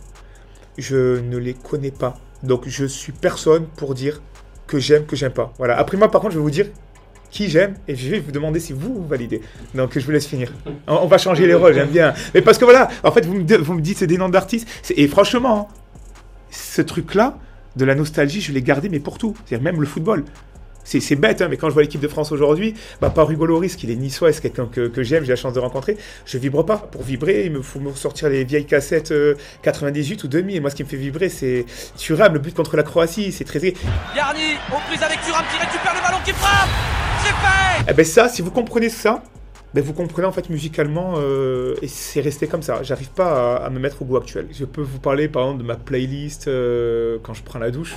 je 0.79 1.19
ne 1.21 1.39
les 1.39 1.55
connais 1.55 1.91
pas. 1.91 2.15
Donc, 2.43 2.65
je 2.67 2.85
suis 2.85 3.13
personne 3.13 3.67
pour 3.77 3.95
dire 3.95 4.21
que 4.67 4.79
j'aime, 4.79 5.07
que 5.07 5.17
j'aime 5.17 5.33
pas. 5.33 5.53
Voilà. 5.59 5.79
Après, 5.79 5.97
moi, 5.97 6.11
par 6.11 6.21
contre, 6.21 6.35
je 6.35 6.39
vais 6.39 6.43
vous 6.43 6.51
dire 6.51 6.67
qui 7.31 7.49
j'aime 7.49 7.75
et 7.89 7.97
je 7.97 8.11
vais 8.11 8.21
vous 8.21 8.31
demander 8.31 8.61
si 8.61 8.75
vous, 8.75 8.95
vous 8.95 9.07
validez. 9.07 9.41
Donc, 9.75 9.99
je 9.99 10.05
vous 10.05 10.11
laisse 10.11 10.27
finir. 10.27 10.53
On, 10.87 11.07
va 11.07 11.17
changer 11.17 11.47
les 11.47 11.55
rôles, 11.55 11.73
j'aime 11.73 11.89
bien. 11.89 12.13
Mais 12.35 12.43
parce 12.43 12.59
que 12.59 12.65
voilà, 12.65 12.89
en 13.03 13.11
fait, 13.11 13.25
vous 13.25 13.35
me, 13.35 13.57
vous 13.57 13.75
me 13.75 13.81
dites 13.81 13.99
c'est 13.99 14.07
des 14.07 14.19
noms 14.19 14.29
d'artistes. 14.29 14.69
Et 14.95 15.09
franchement, 15.09 15.69
ce 16.51 16.83
truc-là, 16.83 17.39
de 17.77 17.85
la 17.85 17.95
nostalgie, 17.95 18.41
je 18.41 18.53
l'ai 18.53 18.63
gardé, 18.63 18.89
mais 18.89 19.01
pour 19.01 19.17
tout. 19.19 19.35
C'est-à-dire 19.47 19.65
même 19.65 19.81
le 19.81 19.87
football. 19.87 20.25
C'est 20.85 21.17
bête, 21.17 21.41
hein, 21.43 21.49
mais 21.49 21.57
quand 21.57 21.69
je 21.69 21.75
vois 21.75 21.83
l'équipe 21.83 22.01
de 22.01 22.09
France 22.09 22.33
aujourd'hui, 22.33 22.75
bah, 23.01 23.11
pas 23.11 23.27
Hugo 23.29 23.47
Loris, 23.47 23.77
qu'il 23.77 23.91
est 23.91 23.97
niçois, 23.97 24.33
c'est 24.33 24.43
quelqu'un 24.43 24.67
que, 24.67 24.89
que 24.89 25.03
j'aime, 25.03 25.25
j'ai 25.25 25.31
la 25.31 25.37
chance 25.37 25.53
de 25.53 25.61
rencontrer, 25.61 25.97
je 26.27 26.39
vibre 26.39 26.65
pas. 26.65 26.77
Pour 26.77 27.03
vibrer, 27.03 27.45
il 27.47 27.53
me 27.53 27.63
faut 27.63 27.81
me 27.81 27.91
ressortir 27.91 28.29
les 28.29 28.45
vieilles 28.45 28.67
cassettes 28.67 29.15
98 29.63 30.21
euh, 30.21 30.27
ou 30.27 30.29
2000. 30.29 30.57
Et 30.57 30.61
moi, 30.61 30.71
ce 30.71 30.77
qui 30.77 30.85
me 30.85 30.89
fait 30.89 30.97
vibrer, 30.97 31.29
c'est 31.29 31.65
Thuram, 31.97 32.33
le 32.33 32.39
but 32.39 32.55
contre 32.55 32.77
la 32.77 32.83
Croatie, 32.83 33.33
c'est 33.33 33.45
très. 33.45 33.61
Yarni, 33.61 34.55
aux 34.71 34.81
prises 34.89 35.03
avec 35.03 35.21
Thuram 35.23 35.45
qui 35.51 35.59
récupère 35.59 35.95
le 35.95 36.03
ballon 36.03 36.19
qui 36.25 36.33
frappe 36.33 36.69
C'est 37.23 37.29
fait 37.29 37.85
Eh 37.89 37.95
ben 37.95 38.05
ça, 38.05 38.29
si 38.29 38.43
vous 38.43 38.51
comprenez 38.51 38.89
ça, 38.89 39.23
ben 39.75 39.83
vous 39.83 39.93
comprenez 39.93 40.27
en 40.27 40.33
fait 40.33 40.51
musicalement 40.51 41.15
euh, 41.17 41.75
et 41.81 41.89
c'est 41.89 42.21
resté 42.21 42.47
comme 42.47 42.63
ça. 42.63 42.83
J'arrive 42.83 43.11
pas 43.11 43.57
à, 43.57 43.71
me 43.71 43.79
mettre 43.79 44.03
au 44.03 44.05
goût 44.05 44.17
actuel. 44.17 44.49
Je 44.53 44.65
peux 44.65 44.83
vous 44.83 44.99
parler 44.99 45.29
par 45.29 45.45
exemple 45.45 45.63
de 45.63 45.67
ma 45.67 45.77
playlist 45.77 46.49
euh, 46.49 47.19
quand 47.23 47.35
je 47.35 47.43
prends 47.43 47.59
la 47.59 47.71
douche 47.71 47.95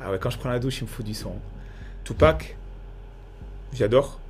Ah 0.00 0.10
ouais, 0.10 0.18
quand 0.20 0.30
je 0.30 0.38
prends 0.38 0.50
la 0.50 0.58
douche, 0.58 0.78
il 0.80 0.84
me 0.84 0.88
faut 0.88 1.02
du 1.02 1.14
son. 1.14 1.32
Tupac, 2.06 2.56
j'adore. 3.74 4.20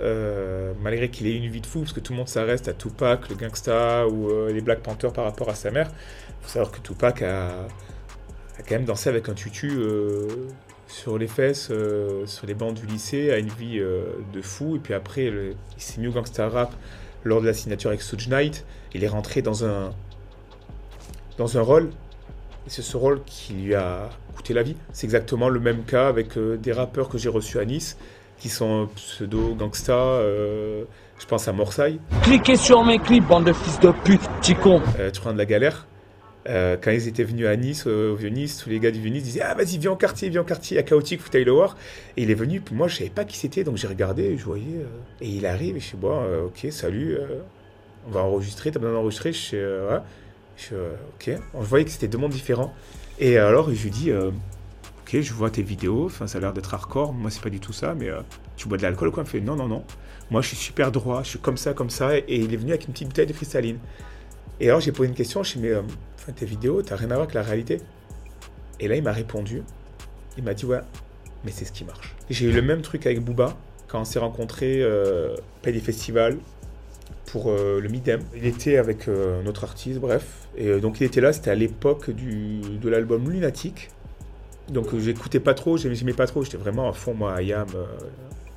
Euh, 0.00 0.72
malgré 0.80 1.10
qu'il 1.10 1.26
ait 1.26 1.36
une 1.36 1.50
vie 1.50 1.60
de 1.60 1.66
fou, 1.66 1.80
parce 1.80 1.92
que 1.92 2.00
tout 2.00 2.14
le 2.14 2.16
monde 2.16 2.28
s'arrête 2.28 2.66
à 2.68 2.72
Tupac, 2.72 3.28
le 3.28 3.36
gangsta 3.36 4.08
ou 4.08 4.30
euh, 4.30 4.50
les 4.50 4.62
Black 4.62 4.80
Panthers 4.80 5.12
par 5.12 5.24
rapport 5.24 5.50
à 5.50 5.54
sa 5.54 5.70
mère. 5.70 5.90
Faut 6.40 6.48
savoir 6.48 6.72
que 6.72 6.80
Tupac 6.80 7.20
a, 7.20 7.68
quand 8.66 8.70
même 8.70 8.86
dansé 8.86 9.10
avec 9.10 9.28
un 9.28 9.34
tutu 9.34 9.70
euh, 9.76 10.26
sur 10.88 11.18
les 11.18 11.26
fesses, 11.26 11.70
sur 12.24 12.46
les 12.46 12.54
bancs 12.54 12.72
du 12.74 12.86
lycée, 12.86 13.30
a 13.30 13.36
une 13.38 13.50
vie 13.50 13.78
de 13.78 14.42
fou. 14.42 14.76
Et 14.76 14.78
puis 14.78 14.94
après, 14.94 15.28
le- 15.28 15.54
il 15.76 15.82
s'est 15.82 16.00
mis 16.00 16.08
au 16.08 16.12
gangsta 16.12 16.48
rap 16.48 16.72
lors 17.24 17.42
de 17.42 17.46
la 17.46 17.52
signature 17.52 17.90
avec 17.90 18.00
Suge 18.00 18.28
Knight. 18.28 18.64
Il 18.94 19.04
est 19.04 19.08
rentré 19.08 19.42
dans 19.42 19.66
un, 19.66 19.92
dans 21.36 21.58
un 21.58 21.62
rôle. 21.62 21.90
Et 22.66 22.70
c'est 22.70 22.82
ce 22.82 22.96
rôle 22.96 23.20
qui 23.24 23.52
lui 23.52 23.74
a 23.74 24.10
coûté 24.34 24.52
la 24.54 24.62
vie. 24.62 24.76
C'est 24.92 25.06
exactement 25.06 25.48
le 25.48 25.60
même 25.60 25.84
cas 25.84 26.08
avec 26.08 26.36
euh, 26.36 26.56
des 26.56 26.72
rappeurs 26.72 27.08
que 27.08 27.18
j'ai 27.18 27.28
reçus 27.28 27.58
à 27.58 27.64
Nice, 27.64 27.96
qui 28.38 28.48
sont 28.48 28.88
pseudo 28.96 29.54
gangsta. 29.54 29.92
euh, 29.94 30.84
je 31.18 31.24
pense 31.26 31.48
à 31.48 31.52
Morsay, 31.52 31.98
Cliquez 32.24 32.56
sur 32.56 32.84
mes 32.84 32.98
clips, 32.98 33.24
bande 33.26 33.44
de 33.46 33.52
fils 33.54 33.80
de 33.80 33.90
pute, 34.04 34.20
petit 34.40 34.54
con. 34.54 34.82
euh, 34.98 35.10
Turin 35.10 35.32
de 35.32 35.38
la 35.38 35.46
Galère. 35.46 35.86
Euh, 36.48 36.76
quand 36.80 36.90
ils 36.90 37.08
étaient 37.08 37.24
venus 37.24 37.46
à 37.46 37.56
Nice, 37.56 37.84
euh, 37.86 38.12
au 38.12 38.16
Vieux-Nice, 38.16 38.58
tous 38.62 38.68
les 38.70 38.78
gars 38.78 38.90
du 38.90 39.00
Vieux-Nice 39.00 39.22
disaient 39.22 39.40
Ah, 39.42 39.54
vas-y, 39.54 39.78
viens 39.78 39.92
au 39.92 39.96
quartier, 39.96 40.28
viens 40.28 40.42
au 40.42 40.44
quartier, 40.44 40.76
à 40.78 40.82
Chaotique, 40.82 41.20
faut 41.20 41.30
Taylor 41.30 41.56
War. 41.56 41.76
Et 42.16 42.22
il 42.24 42.30
est 42.30 42.34
venu, 42.34 42.60
puis 42.60 42.74
moi, 42.74 42.86
je 42.86 42.96
savais 42.98 43.10
pas 43.10 43.24
qui 43.24 43.36
c'était, 43.36 43.64
donc 43.64 43.76
j'ai 43.78 43.88
regardé, 43.88 44.36
je 44.36 44.44
voyais. 44.44 44.64
euh, 44.76 44.84
et 45.22 45.28
il 45.28 45.46
arrive, 45.46 45.76
et 45.76 45.80
je 45.80 45.86
suis 45.86 45.96
bon, 45.96 46.20
euh, 46.22 46.44
ok, 46.46 46.66
salut, 46.70 47.14
euh, 47.14 47.38
on 48.06 48.10
va 48.10 48.20
enregistrer, 48.20 48.70
t'as 48.70 48.78
besoin 48.78 48.94
d'enregistrer 48.94 49.32
Je 49.32 49.56
euh, 49.56 49.90
ouais. 49.90 50.00
Je 50.56 50.74
euh, 50.74 50.94
ok. 51.14 51.38
Je 51.60 51.66
voyais 51.66 51.84
que 51.84 51.90
c'était 51.90 52.08
deux 52.08 52.18
mondes 52.18 52.32
différents. 52.32 52.74
Et 53.18 53.38
alors, 53.38 53.72
je 53.72 53.82
lui 53.82 53.90
dis 53.90 54.10
euh, 54.10 54.30
Ok, 55.06 55.20
je 55.20 55.32
vois 55.32 55.50
tes 55.50 55.62
vidéos, 55.62 56.06
enfin, 56.06 56.26
ça 56.26 56.38
a 56.38 56.40
l'air 56.40 56.52
d'être 56.52 56.74
hardcore, 56.74 57.12
moi, 57.12 57.30
c'est 57.30 57.40
pas 57.40 57.48
du 57.48 57.60
tout 57.60 57.72
ça, 57.72 57.94
mais 57.94 58.08
euh, 58.08 58.22
tu 58.56 58.66
bois 58.66 58.76
de 58.76 58.82
l'alcool, 58.82 59.12
quoi 59.12 59.22
Il 59.22 59.26
me 59.26 59.30
fait 59.30 59.40
Non, 59.40 59.54
non, 59.54 59.68
non. 59.68 59.84
Moi, 60.32 60.40
je 60.42 60.48
suis 60.48 60.56
super 60.56 60.90
droit, 60.90 61.22
je 61.22 61.28
suis 61.28 61.38
comme 61.38 61.56
ça, 61.56 61.74
comme 61.74 61.90
ça. 61.90 62.18
Et 62.18 62.24
il 62.28 62.52
est 62.52 62.56
venu 62.56 62.72
avec 62.72 62.88
une 62.88 62.92
petite 62.92 63.06
bouteille 63.06 63.28
de 63.28 63.32
cristalline. 63.32 63.78
Et 64.58 64.68
alors, 64.68 64.80
j'ai 64.80 64.90
posé 64.90 65.08
une 65.08 65.14
question, 65.14 65.44
je 65.44 65.58
lui 65.58 65.58
ai 65.58 65.62
dit, 65.62 65.68
mais 65.68 65.74
euh, 66.28 66.32
tes 66.34 66.44
vidéos, 66.44 66.82
t'as 66.82 66.96
rien 66.96 67.06
à 67.12 67.14
voir 67.14 67.20
avec 67.20 67.34
la 67.34 67.42
réalité. 67.42 67.80
Et 68.80 68.88
là, 68.88 68.96
il 68.96 69.02
m'a 69.04 69.12
répondu. 69.12 69.62
Il 70.36 70.42
m'a 70.42 70.54
dit, 70.54 70.66
ouais, 70.66 70.80
mais 71.44 71.52
c'est 71.52 71.66
ce 71.66 71.70
qui 71.70 71.84
marche. 71.84 72.16
J'ai 72.28 72.46
eu 72.46 72.52
le 72.52 72.62
même 72.62 72.82
truc 72.82 73.06
avec 73.06 73.20
Booba, 73.20 73.56
quand 73.86 74.00
on 74.00 74.04
s'est 74.04 74.18
rencontrés, 74.18 74.82
euh, 74.82 75.36
pas 75.62 75.70
des 75.70 75.78
festivals, 75.78 76.38
euh, 77.46 77.80
le 77.80 77.88
Midem. 77.88 78.20
Il 78.34 78.46
était 78.46 78.76
avec 78.76 79.08
euh, 79.08 79.42
un 79.42 79.46
autre 79.46 79.64
artiste, 79.64 80.00
bref. 80.00 80.24
Et 80.56 80.68
euh, 80.68 80.80
donc, 80.80 81.00
il 81.00 81.04
était 81.04 81.20
là, 81.20 81.32
c'était 81.32 81.50
à 81.50 81.54
l'époque 81.54 82.10
de 82.10 82.88
l'album 82.88 83.30
Lunatic. 83.30 83.90
Donc, 84.68 84.92
euh, 84.92 85.00
j'écoutais 85.00 85.40
pas 85.40 85.54
trop, 85.54 85.76
j'aimais 85.76 86.12
pas 86.12 86.26
trop, 86.26 86.42
j'étais 86.42 86.56
vraiment 86.56 86.88
à 86.88 86.92
fond, 86.92 87.14
moi, 87.14 87.34
à 87.34 87.42
Yam. 87.42 87.66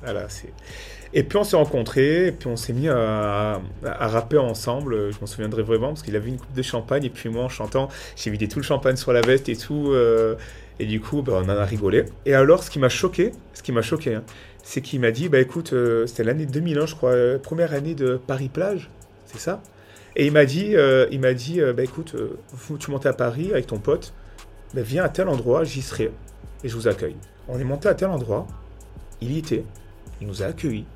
voilà, 0.02 0.28
c'est. 0.28 0.52
Et 1.12 1.24
puis 1.24 1.38
on 1.38 1.42
s'est 1.42 1.56
rencontrés, 1.56 2.32
puis 2.38 2.46
on 2.46 2.54
s'est 2.54 2.72
mis 2.72 2.88
à, 2.88 3.60
à- 3.84 4.08
rapper 4.08 4.38
ensemble. 4.38 5.10
Je 5.12 5.18
m'en 5.20 5.26
souviendrai 5.26 5.62
vraiment 5.64 5.88
parce 5.88 6.02
qu'il 6.02 6.14
avait 6.14 6.28
une 6.28 6.38
coupe 6.38 6.54
de 6.54 6.62
champagne, 6.62 7.04
et 7.04 7.10
puis 7.10 7.28
moi 7.28 7.42
en 7.42 7.48
chantant, 7.48 7.88
j'ai 8.14 8.30
vidé 8.30 8.46
tout 8.46 8.60
le 8.60 8.64
champagne 8.64 8.94
sur 8.94 9.12
la 9.12 9.20
veste 9.20 9.48
et 9.48 9.56
tout. 9.56 9.92
et 10.78 10.86
du 10.86 11.00
coup, 11.00 11.22
bah, 11.22 11.32
on 11.44 11.44
en 11.44 11.48
a 11.48 11.64
rigolé. 11.64 12.04
Et 12.26 12.34
alors, 12.34 12.62
ce 12.62 12.70
qui 12.70 12.78
m'a 12.78 12.88
choqué, 12.88 13.32
ce 13.54 13.62
qui 13.62 13.72
m'a 13.72 13.82
choqué, 13.82 14.14
hein, 14.14 14.22
c'est 14.70 14.82
qu'il 14.82 15.00
m'a 15.00 15.10
dit, 15.10 15.28
bah 15.28 15.40
écoute, 15.40 15.72
euh, 15.72 16.06
c'était 16.06 16.22
l'année 16.22 16.46
2001, 16.46 16.86
je 16.86 16.94
crois, 16.94 17.10
euh, 17.10 17.38
première 17.40 17.74
année 17.74 17.96
de 17.96 18.20
Paris-Plage, 18.24 18.88
c'est 19.26 19.40
ça? 19.40 19.60
Et 20.14 20.26
il 20.26 20.32
m'a 20.32 20.44
dit, 20.44 20.76
euh, 20.76 21.08
il 21.10 21.18
m'a 21.18 21.34
dit, 21.34 21.60
bah 21.74 21.82
écoute, 21.82 22.14
tu 22.78 22.90
montes 22.92 23.04
à 23.04 23.12
Paris 23.12 23.50
avec 23.50 23.66
ton 23.66 23.80
pote, 23.80 24.12
bah, 24.72 24.82
viens 24.82 25.02
à 25.02 25.08
tel 25.08 25.26
endroit, 25.26 25.64
j'y 25.64 25.82
serai, 25.82 26.12
et 26.62 26.68
je 26.68 26.76
vous 26.76 26.86
accueille. 26.86 27.16
On 27.48 27.58
est 27.58 27.64
monté 27.64 27.88
à 27.88 27.94
tel 27.94 28.10
endroit, 28.10 28.46
il 29.20 29.32
y 29.32 29.38
était, 29.38 29.64
il 30.20 30.28
nous 30.28 30.40
a 30.44 30.46
accueillis, 30.46 30.86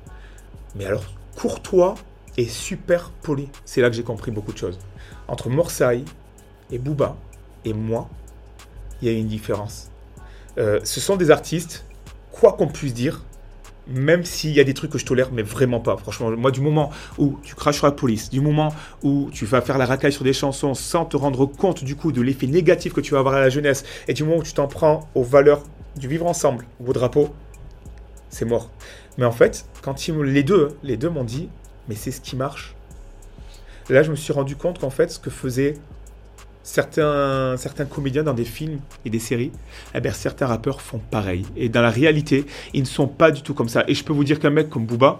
mais 0.75 0.85
alors 0.85 1.03
courtois 1.35 1.95
et 2.37 2.45
super 2.45 3.09
poli. 3.23 3.49
C'est 3.65 3.81
là 3.81 3.89
que 3.89 3.95
j'ai 3.97 4.03
compris 4.03 4.31
beaucoup 4.31 4.53
de 4.53 4.57
choses. 4.57 4.79
Entre 5.27 5.49
Morsay 5.49 6.05
et 6.71 6.79
Booba 6.79 7.17
et 7.65 7.73
moi, 7.73 8.09
il 9.01 9.09
y 9.09 9.13
a 9.13 9.17
une 9.17 9.27
différence. 9.27 9.91
Ce 10.55 11.01
sont 11.01 11.17
des 11.17 11.29
artistes, 11.29 11.83
quoi 12.31 12.53
qu'on 12.53 12.67
puisse 12.67 12.93
dire, 12.93 13.21
même 13.87 14.23
s'il 14.23 14.51
y 14.51 14.59
a 14.59 14.63
des 14.63 14.73
trucs 14.73 14.91
que 14.91 14.97
je 14.97 15.05
tolère, 15.05 15.31
mais 15.31 15.43
vraiment 15.43 15.79
pas. 15.79 15.97
Franchement, 15.97 16.31
moi, 16.31 16.51
du 16.51 16.61
moment 16.61 16.91
où 17.17 17.37
tu 17.43 17.55
craches 17.55 17.77
sur 17.77 17.85
la 17.85 17.91
police, 17.91 18.29
du 18.29 18.41
moment 18.41 18.73
où 19.03 19.29
tu 19.31 19.45
vas 19.45 19.61
faire 19.61 19.77
la 19.77 19.85
racaille 19.85 20.13
sur 20.13 20.23
des 20.23 20.33
chansons 20.33 20.73
sans 20.73 21.05
te 21.05 21.17
rendre 21.17 21.45
compte 21.45 21.83
du 21.83 21.95
coup 21.95 22.11
de 22.11 22.21
l'effet 22.21 22.47
négatif 22.47 22.93
que 22.93 23.01
tu 23.01 23.13
vas 23.13 23.19
avoir 23.19 23.35
à 23.35 23.41
la 23.41 23.49
jeunesse, 23.49 23.83
et 24.07 24.13
du 24.13 24.23
moment 24.23 24.37
où 24.37 24.43
tu 24.43 24.53
t'en 24.53 24.67
prends 24.67 25.07
aux 25.15 25.23
valeurs 25.23 25.61
du 25.95 26.07
vivre 26.07 26.25
ensemble, 26.25 26.65
au 26.85 26.93
drapeau, 26.93 27.33
c'est 28.29 28.45
mort. 28.45 28.69
Mais 29.17 29.25
en 29.25 29.31
fait, 29.31 29.65
quand 29.81 30.07
ils 30.07 30.15
les 30.15 30.43
deux, 30.43 30.77
les 30.83 30.97
deux 30.97 31.09
m'ont 31.09 31.23
dit, 31.23 31.49
mais 31.87 31.95
c'est 31.95 32.11
ce 32.11 32.21
qui 32.21 32.35
marche. 32.35 32.75
Là, 33.89 34.01
je 34.01 34.09
me 34.09 34.15
suis 34.15 34.33
rendu 34.33 34.55
compte 34.55 34.79
qu'en 34.79 34.89
fait, 34.89 35.11
ce 35.11 35.19
que 35.19 35.29
faisaient 35.29 35.75
certains, 36.65 37.55
certains 37.57 37.85
comédiens 37.85 38.23
dans 38.23 38.33
des 38.33 38.43
films 38.43 38.79
et 39.05 39.09
des 39.09 39.19
séries, 39.19 39.51
eh 39.93 40.01
bien, 40.01 40.11
certains 40.11 40.47
rappeurs 40.47 40.81
font 40.81 40.99
pareil. 40.99 41.45
Et 41.55 41.69
dans 41.69 41.81
la 41.81 41.91
réalité, 41.91 42.45
ils 42.73 42.81
ne 42.81 42.87
sont 42.87 43.07
pas 43.07 43.31
du 43.31 43.43
tout 43.43 43.53
comme 43.53 43.69
ça. 43.69 43.85
Et 43.87 43.93
je 43.93 44.03
peux 44.03 44.13
vous 44.13 44.23
dire 44.23 44.39
qu'un 44.39 44.49
mec 44.49 44.69
comme 44.69 44.85
Booba, 44.85 45.19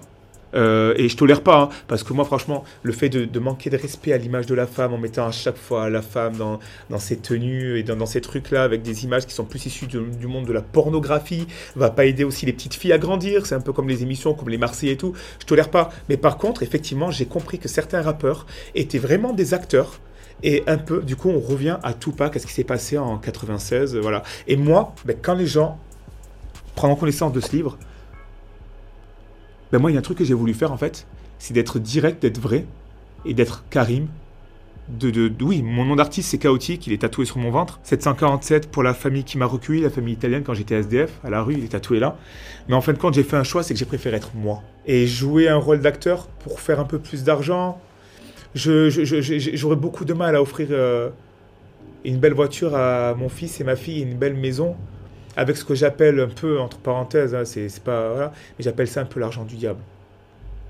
euh, 0.55 0.93
et 0.97 1.07
je 1.07 1.17
tolère 1.17 1.41
pas, 1.41 1.63
hein, 1.63 1.69
parce 1.87 2.03
que 2.03 2.13
moi, 2.13 2.25
franchement, 2.25 2.63
le 2.81 2.93
fait 2.93 3.09
de, 3.09 3.39
manquer 3.39 3.69
de 3.69 3.77
respect 3.77 4.13
à 4.13 4.17
l'image 4.17 4.47
de 4.47 4.55
la 4.55 4.65
femme 4.65 4.93
en 4.93 4.97
mettant 4.97 5.27
à 5.27 5.31
chaque 5.31 5.57
fois 5.57 5.89
la 5.89 6.01
femme 6.01 6.37
dans, 6.37 6.59
dans 6.89 6.97
ses 6.97 7.17
tenues 7.17 7.77
et 7.77 7.83
dans, 7.83 7.95
dans 7.95 8.05
ces 8.05 8.21
trucs-là 8.21 8.63
avec 8.63 8.81
des 8.81 9.03
images 9.03 9.25
qui 9.25 9.33
sont 9.33 9.45
plus 9.45 9.65
issues 9.65 9.87
du 9.87 10.27
monde 10.27 10.45
de 10.45 10.53
la 10.53 10.61
pornographie 10.61 11.45
va 11.75 11.89
pas 11.89 12.05
aider 12.05 12.23
aussi 12.23 12.45
les 12.45 12.53
petites 12.53 12.73
filles 12.73 12.93
à 12.93 12.97
grandir. 12.97 13.45
C'est 13.45 13.55
un 13.55 13.61
peu 13.61 13.73
comme 13.73 13.89
les 13.89 14.01
émissions 14.01 14.33
comme 14.33 14.49
les 14.49 14.57
Marseillais 14.57 14.93
et 14.93 14.97
tout. 14.97 15.13
Je 15.39 15.45
tolère 15.45 15.69
pas. 15.69 15.89
Mais 16.09 16.17
par 16.17 16.37
contre, 16.37 16.63
effectivement, 16.63 17.11
j'ai 17.11 17.25
compris 17.25 17.59
que 17.59 17.67
certains 17.67 18.01
rappeurs 18.01 18.47
étaient 18.73 18.97
vraiment 18.97 19.33
des 19.33 19.53
acteurs. 19.53 19.99
Et 20.43 20.63
un 20.67 20.77
peu, 20.77 21.01
du 21.01 21.15
coup, 21.15 21.29
on 21.29 21.39
revient 21.39 21.77
à 21.83 21.93
Tupac, 21.93 22.35
à 22.35 22.39
ce 22.39 22.45
qui 22.45 22.53
s'est 22.53 22.63
passé 22.63 22.97
en 22.97 23.17
96, 23.17 23.95
euh, 23.95 23.99
voilà. 24.01 24.23
Et 24.47 24.57
moi, 24.57 24.93
ben, 25.05 25.15
quand 25.21 25.33
les 25.33 25.47
gens 25.47 25.79
prennent 26.75 26.95
connaissance 26.97 27.31
de 27.33 27.39
ce 27.39 27.55
livre, 27.55 27.77
ben 29.71 29.79
moi, 29.79 29.91
il 29.91 29.93
y 29.93 29.97
a 29.97 29.99
un 29.99 30.03
truc 30.03 30.17
que 30.19 30.23
j'ai 30.25 30.33
voulu 30.33 30.53
faire 30.53 30.71
en 30.71 30.77
fait, 30.77 31.07
c'est 31.39 31.53
d'être 31.53 31.79
direct, 31.79 32.21
d'être 32.21 32.39
vrai 32.39 32.65
et 33.25 33.33
d'être 33.33 33.63
Karim. 33.69 34.07
De, 34.87 35.09
de, 35.09 35.29
de- 35.29 35.43
oui, 35.43 35.63
mon 35.63 35.83
nom 35.83 35.95
d'artiste 35.95 36.29
c'est 36.29 36.37
chaotique, 36.37 36.85
il 36.85 36.93
est 36.93 36.99
tatoué 37.01 37.25
sur 37.25 37.39
mon 37.39 37.49
ventre. 37.49 37.79
747 37.81 38.69
pour 38.69 38.83
la 38.83 38.93
famille 38.93 39.23
qui 39.23 39.39
m'a 39.39 39.47
recueilli, 39.47 39.81
la 39.81 39.89
famille 39.89 40.13
italienne 40.13 40.43
quand 40.43 40.53
j'étais 40.53 40.75
SDF 40.75 41.11
à 41.23 41.31
la 41.31 41.41
rue, 41.41 41.55
il 41.55 41.63
est 41.63 41.69
tatoué 41.69 41.97
là. 41.99 42.17
Mais 42.67 42.75
en 42.75 42.81
fin 42.81 42.93
de 42.93 42.99
compte, 42.99 43.15
j'ai 43.15 43.23
fait 43.23 43.35
un 43.35 43.43
choix, 43.43 43.63
c'est 43.63 43.73
que 43.73 43.79
j'ai 43.79 43.85
préféré 43.85 44.17
être 44.17 44.35
moi 44.35 44.61
et 44.85 45.07
jouer 45.07 45.47
un 45.49 45.57
rôle 45.57 45.79
d'acteur 45.79 46.27
pour 46.27 46.59
faire 46.59 46.79
un 46.79 46.83
peu 46.85 46.99
plus 46.99 47.23
d'argent. 47.23 47.79
Je, 48.55 48.89
je- 48.89 49.55
j'aurais 49.57 49.75
beaucoup 49.75 50.05
de 50.05 50.13
mal 50.13 50.35
à 50.35 50.41
offrir 50.41 50.69
euh, 50.71 51.09
une 52.05 52.19
belle 52.19 52.33
voiture 52.33 52.75
à 52.75 53.15
mon 53.15 53.29
fils 53.29 53.61
et 53.61 53.63
ma 53.63 53.75
fille, 53.75 54.01
une 54.03 54.17
belle 54.17 54.35
maison 54.35 54.77
avec 55.37 55.57
ce 55.57 55.65
que 55.65 55.75
j'appelle 55.75 56.19
un 56.21 56.29
peu 56.29 56.59
entre 56.59 56.79
parenthèses, 56.79 57.35
hein, 57.35 57.45
c'est 57.45 57.83
pas 57.83 58.33
mais 58.57 58.63
j'appelle 58.65 58.87
ça 58.87 59.01
un 59.01 59.05
peu 59.05 59.19
l'argent 59.19 59.45
du 59.45 59.55
diable. 59.57 59.81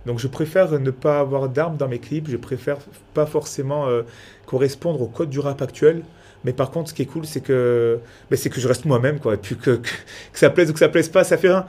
Donc 0.06 0.19
je 0.19 0.28
préfère 0.28 0.71
ne 0.80 0.91
pas 0.91 1.19
avoir 1.19 1.50
d'armes 1.50 1.78
dans 1.78 1.88
mes 1.88 2.00
clips, 2.00 2.30
je 2.30 2.38
préfère 2.38 2.78
pas 3.13 3.26
forcément 3.26 3.88
euh, 3.88 4.04
correspondre 4.45 5.02
au 5.02 5.08
code 5.08 5.30
du 5.30 5.39
rap 5.39 5.62
actuel. 5.62 6.04
Mais 6.43 6.54
par 6.54 6.69
contre, 6.71 6.89
ce 6.89 6.93
qui 6.93 7.02
est 7.02 7.06
cool, 7.08 7.26
c'est 7.26 7.41
que, 7.41 8.00
ben, 8.30 8.38
c'est 8.38 8.52
que 8.52 8.60
je 8.62 8.67
reste 8.67 8.86
moi-même, 8.86 9.19
quoi. 9.19 9.34
Et 9.34 9.38
puis 9.38 9.56
que, 9.58 9.71
que, 9.78 9.89
que 10.34 10.39
ça 10.39 10.52
plaise 10.52 10.69
ou 10.69 10.74
que 10.74 10.80
ça 10.80 10.89
plaise 10.89 11.10
pas, 11.10 11.24
ça 11.24 11.38
fait 11.38 11.50
rien. 11.50 11.65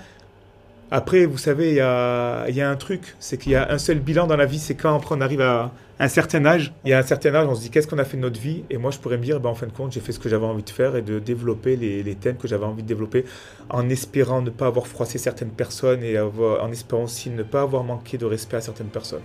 Après, 0.91 1.27
vous 1.27 1.39
savez, 1.39 1.71
il 1.71 1.77
y 1.77 1.81
a, 1.81 2.71
un 2.71 2.77
truc, 2.77 3.17
c'est 3.19 3.39
qu'il 3.39 3.53
y 3.53 3.57
a 3.57 3.71
un 3.73 3.79
seul 3.79 3.99
bilan 3.99 4.27
dans 4.27 4.37
la 4.37 4.47
vie, 4.47 4.59
c'est 4.59 4.77
quand 4.77 5.01
on 5.11 5.21
arrive 5.21 5.41
à 5.41 5.73
un 5.99 6.09
certain 6.09 6.45
âge. 6.45 6.73
Il 6.85 6.91
y 6.91 6.93
a 6.93 6.99
un 6.99 7.03
certain 7.03 7.35
âge, 7.35 7.49
on 7.49 7.55
se 7.55 7.63
dit 7.63 7.71
qu'est-ce 7.71 7.89
qu'on 7.89 7.99
a 7.99 8.05
fait 8.05 8.17
de 8.17 8.23
notre 8.23 8.41
vie? 8.41 8.63
Et 8.71 8.77
moi, 8.77 8.91
je 8.91 8.99
pourrais 8.99 9.19
me 9.19 9.25
dire, 9.25 9.41
ben, 9.41 9.51
en 9.51 9.55
fin 9.55 9.67
de 9.67 9.73
compte, 9.73 9.93
j'ai 9.93 10.01
fait 10.01 10.13
ce 10.13 10.21
que 10.21 10.29
j'avais 10.29 10.47
envie 10.47 10.63
de 10.63 10.71
faire 10.71 10.95
et 10.95 11.03
de 11.03 11.19
développer 11.19 11.77
les, 11.77 12.15
thèmes 12.15 12.37
que 12.37 12.47
j'avais 12.47 12.65
envie 12.65 12.83
de 12.83 12.89
développer 12.89 13.25
en 13.69 13.89
espérant 13.89 14.43
ne 14.43 14.51
pas 14.51 14.67
avoir 14.67 14.87
froissé 14.87 15.19
certaines 15.19 15.51
personnes 15.51 16.03
et 16.03 16.19
en 16.19 16.71
espérant 16.71 17.05
aussi 17.05 17.31
ne 17.31 17.43
pas 17.43 17.63
avoir 17.63 17.83
manqué 17.83 18.17
de 18.17 18.25
respect 18.25 18.57
à 18.57 18.61
certaines 18.61 18.87
personnes. 18.87 19.23